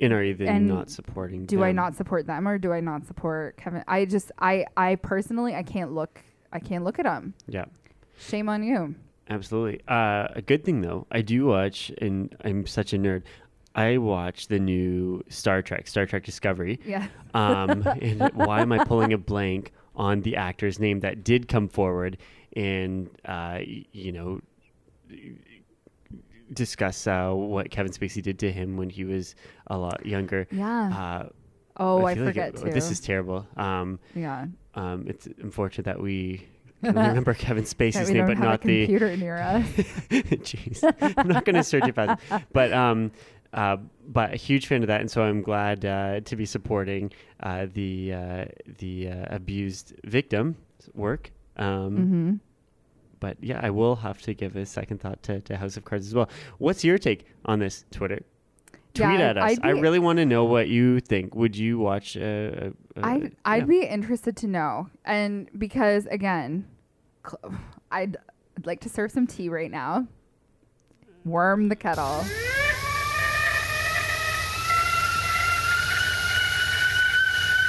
And 0.00 0.12
are 0.12 0.22
you 0.22 0.34
then 0.34 0.48
And 0.48 0.68
not 0.68 0.90
supporting? 0.90 1.44
Do 1.46 1.62
I 1.64 1.72
not 1.72 1.94
support 1.96 2.26
them 2.26 2.46
or 2.46 2.56
do 2.58 2.72
I 2.72 2.80
not 2.80 3.06
support 3.06 3.56
Kevin? 3.56 3.82
I 3.88 4.04
just 4.04 4.30
I 4.38 4.66
I 4.76 4.94
personally 4.96 5.54
I 5.54 5.62
can't 5.62 5.92
look 5.92 6.20
I 6.52 6.60
can't 6.60 6.84
look 6.84 6.98
at 6.98 7.06
him. 7.06 7.34
Yeah. 7.46 7.64
Shame 8.18 8.48
on 8.48 8.62
you. 8.62 8.94
Absolutely. 9.30 9.80
Uh, 9.86 10.28
a 10.34 10.42
good 10.42 10.64
thing 10.64 10.80
though, 10.80 11.06
I 11.10 11.20
do 11.20 11.44
watch, 11.46 11.92
and 12.00 12.34
I'm 12.44 12.66
such 12.66 12.94
a 12.94 12.98
nerd. 12.98 13.22
I 13.74 13.98
watch 13.98 14.48
the 14.48 14.58
new 14.58 15.22
Star 15.28 15.60
Trek, 15.60 15.86
Star 15.86 16.06
Trek 16.06 16.24
Discovery. 16.24 16.80
Yeah. 16.86 17.06
Um, 17.34 17.82
and 18.00 18.30
why 18.34 18.62
am 18.62 18.72
I 18.72 18.82
pulling 18.84 19.12
a 19.12 19.18
blank 19.18 19.72
on 19.98 20.22
the 20.22 20.36
actor's 20.36 20.78
name 20.78 21.00
that 21.00 21.24
did 21.24 21.48
come 21.48 21.68
forward 21.68 22.16
and 22.56 23.10
uh, 23.26 23.58
you 23.92 24.12
know 24.12 24.40
discuss 26.52 27.06
uh, 27.06 27.30
what 27.30 27.70
Kevin 27.70 27.92
Spacey 27.92 28.22
did 28.22 28.38
to 28.38 28.50
him 28.50 28.76
when 28.76 28.88
he 28.88 29.04
was 29.04 29.34
a 29.66 29.76
lot 29.76 30.06
younger? 30.06 30.46
Yeah. 30.50 30.88
Uh, 30.88 31.28
oh, 31.76 32.04
I, 32.04 32.14
feel 32.14 32.24
like 32.24 32.34
forget 32.34 32.54
it- 32.54 32.62
too. 32.62 32.70
This 32.70 32.90
is 32.90 33.00
terrible. 33.00 33.46
Um, 33.56 33.98
yeah. 34.14 34.46
um, 34.74 35.04
it's 35.06 35.26
unfortunate 35.26 35.84
that 35.84 36.00
we 36.00 36.46
remember 36.82 37.34
Kevin 37.34 37.64
Spacey's 37.64 38.10
name, 38.10 38.26
but 38.26 38.38
not 38.38 38.62
the 38.62 38.86
computer 38.86 39.16
near 39.16 39.36
us. 39.38 39.66
Jeez, 40.10 41.14
I'm 41.18 41.28
not 41.28 41.44
going 41.44 41.56
to 41.56 41.64
search 41.64 41.84
it 41.88 41.94
but 42.52 42.72
um, 42.72 43.10
uh, 43.52 43.78
but 44.06 44.34
a 44.34 44.36
huge 44.36 44.66
fan 44.66 44.82
of 44.82 44.88
that, 44.88 45.00
and 45.00 45.10
so 45.10 45.22
I'm 45.22 45.42
glad 45.42 45.84
uh, 45.84 46.20
to 46.20 46.36
be 46.36 46.44
supporting 46.44 47.12
uh, 47.40 47.66
the 47.72 48.12
uh, 48.12 48.44
the 48.78 49.08
uh, 49.08 49.26
abused 49.30 49.94
victim 50.04 50.56
work. 50.94 51.30
Um, 51.56 51.66
mm-hmm. 51.66 52.34
But 53.20 53.38
yeah, 53.40 53.60
I 53.62 53.70
will 53.70 53.96
have 53.96 54.22
to 54.22 54.34
give 54.34 54.54
a 54.54 54.64
second 54.64 55.00
thought 55.00 55.22
to, 55.24 55.40
to 55.40 55.56
House 55.56 55.76
of 55.76 55.84
Cards 55.84 56.06
as 56.06 56.14
well. 56.14 56.28
What's 56.58 56.84
your 56.84 56.98
take 56.98 57.26
on 57.46 57.58
this, 57.58 57.84
Twitter? 57.90 58.22
Yeah, 58.94 59.08
Tweet 59.08 59.20
at 59.20 59.38
us. 59.38 59.52
I'd 59.52 59.64
I 59.64 59.70
really 59.70 59.98
want 59.98 60.18
to 60.18 60.26
know 60.26 60.44
what 60.44 60.68
you 60.68 61.00
think. 61.00 61.34
Would 61.34 61.56
you 61.56 61.78
watch? 61.78 62.16
Uh, 62.16 62.70
I'd 62.96 63.34
I'd 63.44 63.66
be 63.66 63.82
interested 63.82 64.36
to 64.38 64.46
know, 64.46 64.88
and 65.04 65.48
because 65.56 66.06
again, 66.06 66.66
cl- 67.26 67.54
I'd, 67.90 68.16
I'd 68.56 68.66
like 68.66 68.80
to 68.80 68.88
serve 68.88 69.10
some 69.10 69.26
tea 69.26 69.48
right 69.48 69.70
now. 69.70 70.06
Worm 71.24 71.68
the 71.68 71.76
kettle. 71.76 72.24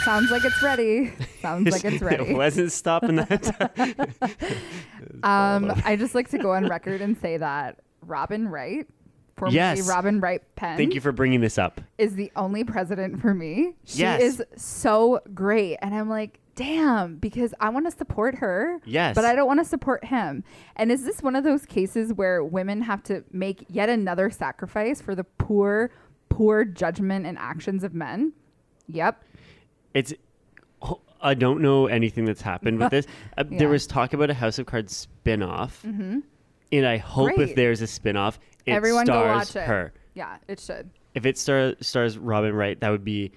Sounds 0.06 0.32
like 0.32 0.46
it's 0.46 0.62
ready. 0.64 1.12
Sounds 1.42 1.70
like 1.72 1.84
it's 1.86 2.02
ready. 2.02 2.24
it 2.30 2.36
wasn't 2.36 2.72
stopping 2.72 3.16
that. 3.18 4.10
Um, 5.24 5.72
I 5.86 5.96
just 5.98 6.16
like 6.16 6.30
to 6.30 6.38
go 6.38 6.52
on 6.54 6.68
record 6.68 7.02
and 7.02 7.18
say 7.18 7.38
that 7.38 7.80
Robin 8.06 8.48
Wright, 8.48 8.88
formerly 9.38 9.56
Yes. 9.56 9.88
Robin 9.88 10.20
Wright 10.20 10.42
Penn, 10.56 10.78
Thank 10.78 10.94
you 10.94 11.02
for 11.02 11.12
bringing 11.12 11.42
this 11.42 11.58
up. 11.58 11.82
is 11.98 12.16
the 12.16 12.32
only 12.36 12.64
president 12.64 13.20
for 13.22 13.34
me. 13.34 13.74
She 13.86 14.00
Yes. 14.00 14.22
is 14.22 14.44
so 14.56 15.20
great. 15.34 15.78
And 15.82 15.94
I'm 15.94 16.10
like, 16.10 16.40
damn, 16.56 17.16
because 17.18 17.54
I 17.60 17.70
want 17.70 17.86
to 17.90 17.92
support 17.92 18.36
her. 18.36 18.80
Yes. 18.86 19.16
But 19.16 19.26
I 19.26 19.36
don't 19.36 19.48
want 19.48 19.60
to 19.60 19.66
support 19.66 20.06
him. 20.06 20.44
And 20.76 20.92
is 20.92 21.04
this 21.06 21.22
one 21.22 21.36
of 21.36 21.44
those 21.44 21.66
cases 21.66 22.14
where 22.14 22.44
women 22.44 22.82
have 22.84 23.04
to 23.04 23.24
make 23.32 23.66
yet 23.70 23.90
another 23.90 24.30
sacrifice 24.30 25.02
for 25.02 25.16
the 25.16 25.24
poor, 25.26 25.92
poor 26.30 26.64
judgment 26.66 27.26
and 27.26 27.38
actions 27.38 27.84
of 27.84 27.94
men? 27.94 28.34
Yep. 28.88 29.24
It's. 29.94 30.14
I 31.22 31.34
don't 31.34 31.62
know 31.62 31.88
anything 31.88 32.24
that's 32.24 32.42
happened 32.42 32.80
with 32.80 32.92
this. 32.92 33.06
Uh, 33.38 33.44
Yeah. 33.50 33.60
There 33.60 33.70
was 33.70 33.86
talk 33.86 34.14
about 34.14 34.30
a 34.30 34.34
House 34.34 34.58
of 34.58 34.66
Cards 34.68 34.96
spin-off, 34.96 35.84
Mm-hmm. 35.86 36.20
and 36.72 36.86
I 36.88 36.96
hope 36.98 37.38
if 37.38 37.56
there's 37.56 37.82
a 37.82 37.88
spin-off, 37.88 38.40
it 38.66 38.72
Everyone 38.72 39.06
go 39.06 39.26
watch 39.26 39.54
it. 39.56 39.64
her. 39.64 39.92
Yeah, 40.14 40.38
it 40.48 40.60
should. 40.62 40.90
If 41.16 41.26
it 41.26 41.38
star, 41.38 41.74
stars 41.82 42.18
Robin 42.18 42.54
Wright, 42.54 42.80
that 42.80 42.90
would 42.90 43.04
be. 43.04 43.32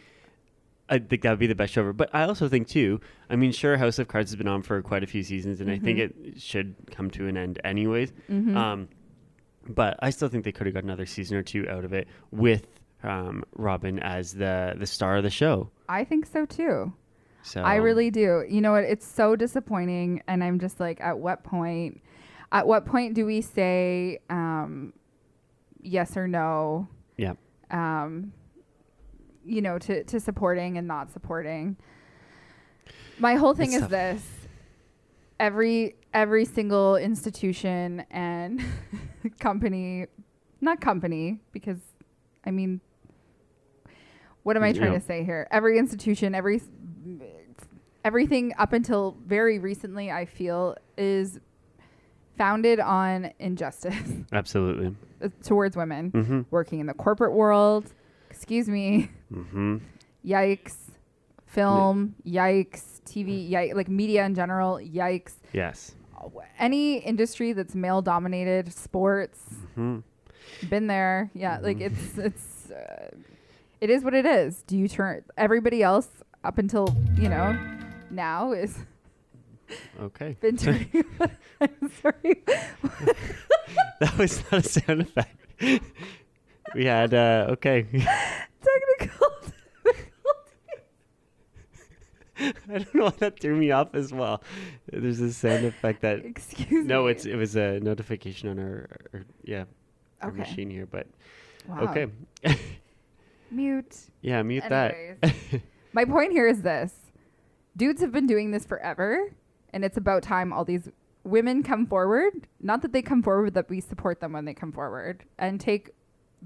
I 0.89 0.99
think 0.99 1.23
that 1.23 1.31
would 1.31 1.39
be 1.39 1.47
the 1.47 1.55
best 1.55 1.73
show 1.73 1.81
ever. 1.81 1.93
But 1.93 2.11
I 2.13 2.25
also 2.25 2.49
think 2.49 2.69
too. 2.69 3.01
I 3.31 3.35
mean, 3.37 3.51
sure, 3.51 3.77
House 3.79 3.99
of 3.99 4.07
Cards 4.09 4.31
has 4.31 4.37
been 4.37 4.47
on 4.49 4.63
for 4.63 4.81
quite 4.83 5.03
a 5.03 5.07
few 5.07 5.23
seasons, 5.25 5.61
and 5.61 5.71
I 5.71 5.79
think 5.79 5.99
Mm-hmm. 5.99 6.29
it 6.29 6.41
should 6.41 6.75
come 6.93 7.11
to 7.13 7.27
an 7.27 7.37
end 7.37 7.61
anyways. 7.65 8.13
Mhm. 8.31 8.55
Um, 8.57 8.89
but 9.69 9.97
I 10.01 10.11
still 10.11 10.29
think 10.29 10.45
they 10.45 10.53
could 10.53 10.67
have 10.67 10.75
got 10.75 10.85
another 10.85 11.07
season 11.07 11.37
or 11.37 11.43
two 11.43 11.69
out 11.69 11.85
of 11.85 11.93
it 11.93 12.07
with 12.31 12.67
um, 13.03 13.45
Robin 13.57 13.99
as 13.99 14.33
the 14.35 14.75
the 14.79 14.87
star 14.87 15.17
of 15.17 15.23
the 15.23 15.31
show. 15.31 15.71
I 15.89 16.05
think 16.05 16.27
so 16.27 16.47
too. 16.47 16.93
So 17.43 17.61
I 17.61 17.77
really 17.77 18.11
do. 18.11 18.45
You 18.49 18.61
know 18.61 18.73
what? 18.73 18.85
It's 18.85 19.07
so 19.07 19.35
disappointing, 19.37 20.23
and 20.29 20.45
I'm 20.45 20.59
just 20.61 20.79
like, 20.79 21.01
at 21.01 21.19
what 21.19 21.43
point? 21.43 22.01
At 22.53 22.67
what 22.67 22.87
point 22.87 23.15
do 23.15 23.27
we 23.27 23.41
say, 23.41 24.21
um, 24.31 24.93
yes 25.81 26.17
or 26.17 26.29
no. 26.29 26.89
Yeah. 27.17 27.35
Um, 27.71 28.33
you 29.45 29.61
know, 29.61 29.79
to 29.81 30.05
to 30.05 30.21
supporting 30.21 30.79
and 30.79 30.87
not 30.87 31.11
supporting. 31.11 31.77
My 33.19 33.35
whole 33.35 33.55
thing 33.55 33.69
It's 33.73 33.77
is 33.77 33.81
tough. 33.83 33.91
this: 33.91 34.23
every 35.41 35.97
every 36.15 36.45
single 36.45 36.97
institution 36.97 38.05
and 38.11 38.63
company, 39.41 40.07
not 40.61 40.81
company, 40.81 41.41
because 41.53 41.81
I 42.45 42.51
mean, 42.53 42.81
what 44.43 44.57
am 44.57 44.63
I 44.63 44.73
trying 44.73 44.93
Yeah. 44.93 44.99
to 44.99 45.05
say 45.05 45.25
here? 45.25 45.47
Every 45.51 45.79
institution, 45.79 46.35
every 46.35 46.61
everything 48.05 48.53
up 48.59 48.73
until 48.73 49.17
very 49.27 49.59
recently, 49.59 50.11
I 50.11 50.25
feel 50.25 50.77
is 50.97 51.39
founded 52.37 52.81
on 52.81 53.31
injustice 53.39 53.95
Absolutely. 54.33 54.95
towards 55.43 55.77
women 55.77 56.11
Mm-hmm. 56.11 56.41
working 56.51 56.81
in 56.81 56.87
the 56.87 56.95
corporate 56.95 57.33
world. 57.33 57.93
Excuse 58.31 58.69
me. 58.69 59.11
Mm-hmm. 59.33 59.77
Yikes. 60.27 60.77
Film. 61.47 62.15
Yikes. 62.27 63.01
TV. 63.05 63.49
Yikes. 63.51 63.75
Like 63.75 63.89
media 63.89 64.25
in 64.25 64.35
general. 64.35 64.77
Yikes. 64.79 65.35
Yes. 65.53 65.95
Any 66.59 66.99
industry 66.99 67.53
that's 67.53 67.75
male 67.75 68.01
dominated, 68.01 68.73
sports, 68.73 69.41
hmm 69.75 69.99
been 70.69 70.87
there. 70.87 71.31
Yeah, 71.35 71.59
like 71.61 71.79
Mhm. 71.79 71.87
it's 71.91 72.19
it's 72.19 72.71
uh, 72.71 73.11
it 73.83 73.91
is 73.91 74.05
what 74.05 74.15
it 74.15 74.25
is. 74.25 74.63
Do 74.63 74.79
you 74.79 74.87
turn 74.89 75.25
everybody 75.37 75.83
else 75.83 76.09
up 76.45 76.57
until 76.59 76.87
you 77.19 77.29
know 77.29 77.59
now 78.11 78.53
is 78.53 78.79
Okay. 80.01 80.37
been 80.41 80.57
turning? 80.57 81.05
I'm 81.61 81.91
sorry. 82.03 82.43
that 84.01 84.17
was 84.19 84.43
not 84.53 84.65
a 84.65 84.69
sound 84.69 85.01
effect. 85.03 85.37
we 86.75 86.85
had 86.87 87.13
uh 87.13 87.47
okay. 87.51 87.83
Technical. 87.83 89.29
I 92.39 92.53
don't 92.79 92.95
know 92.95 93.05
why 93.05 93.11
that 93.19 93.39
threw 93.41 93.55
me 93.57 93.71
off 93.71 93.95
as 93.95 94.13
well. 94.13 94.43
There's 94.91 95.21
a 95.21 95.33
sound 95.33 95.65
effect 95.65 96.01
that 96.03 96.25
Excuse 96.25 96.87
no, 96.87 97.05
me. 97.05 97.13
it's 97.13 97.25
it 97.27 97.37
was 97.37 97.57
a 97.57 97.79
notification 97.81 98.49
on 98.49 98.59
our, 98.59 98.89
our 99.13 99.25
yeah 99.45 99.65
our 100.21 100.29
Okay. 100.31 100.39
machine 100.39 100.71
here, 100.71 100.87
but 100.87 101.07
Wow. 101.69 101.83
okay. 101.91 102.07
Mute. 103.53 103.97
yeah, 104.21 104.43
mute 104.43 104.65
Anyways. 104.65 105.17
that. 105.23 105.61
My 105.93 106.05
point 106.05 106.33
here 106.33 106.47
is 106.49 106.63
this 106.63 106.95
dudes 107.77 108.01
have 108.01 108.13
been 108.13 108.27
doing 108.27 108.51
this 108.51 108.65
forever, 108.67 109.33
and 109.73 109.85
it's 109.85 109.97
about 109.97 110.23
time 110.23 110.53
all 110.53 110.65
these 110.65 110.89
women 111.25 111.63
come 111.63 111.87
forward. 111.87 112.49
Not 112.61 112.83
that 112.83 112.93
they 112.93 113.03
come 113.03 113.23
forward, 113.23 113.55
that 113.55 113.69
we 113.69 113.81
support 113.81 114.21
them 114.21 114.33
when 114.33 114.45
they 114.45 114.55
come 114.55 114.73
forward 114.73 115.25
and 115.39 115.61
take 115.61 115.91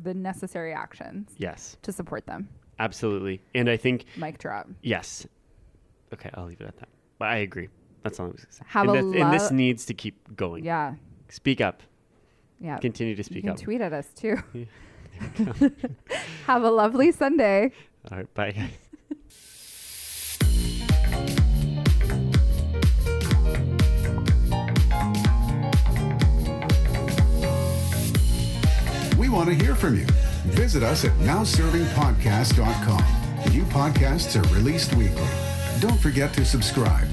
the 0.02 0.12
necessary 0.14 0.72
actions 0.74 1.30
yes, 1.38 1.76
to 1.82 1.92
support 1.92 2.26
them. 2.26 2.48
absolutely. 2.78 3.40
And 3.54 3.70
I 3.70 3.76
think 3.76 4.04
Mic 4.16 4.38
drop. 4.38 4.68
yes. 4.82 5.26
Okay, 6.12 6.30
I'll 6.34 6.44
leave 6.46 6.60
it 6.60 6.66
at 6.68 6.76
that. 6.78 6.88
But 7.18 7.28
I 7.28 7.36
agree. 7.38 7.68
That's 8.02 8.20
all 8.20 8.26
I 8.26 8.28
was 8.30 8.36
going 8.42 8.46
to 8.50 8.52
say. 8.56 8.62
Have 8.66 8.88
and, 8.88 8.96
a 8.98 9.02
that's- 9.02 9.22
and 9.22 9.34
this 9.34 9.50
needs 9.50 9.86
to 9.86 9.94
keep 9.94 10.36
going. 10.36 10.64
Yeah. 10.64 10.94
Speak 11.30 11.60
up. 11.60 11.82
Yeah. 12.60 12.78
Continue 12.78 13.14
to 13.14 13.18
you 13.18 13.24
speak 13.24 13.42
can 13.42 13.50
up. 13.50 13.60
tweet 13.60 13.80
at 13.80 13.92
us 13.92 14.06
too. 14.14 14.36
Yeah. 14.52 14.64
Have 16.46 16.64
a 16.64 16.70
lovely 16.70 17.12
Sunday. 17.12 17.72
All 18.10 18.18
right, 18.18 18.34
bye. 18.34 18.54
We 29.18 29.28
want 29.30 29.48
to 29.48 29.54
hear 29.54 29.74
from 29.74 29.96
you. 29.96 30.04
Visit 30.52 30.82
us 30.82 31.04
at 31.04 31.12
nowservingpodcast.com. 31.20 33.52
New 33.52 33.64
podcasts 33.64 34.36
are 34.36 34.54
released 34.54 34.94
weekly. 34.94 35.26
Don't 35.80 35.98
forget 35.98 36.32
to 36.34 36.44
subscribe 36.44 37.08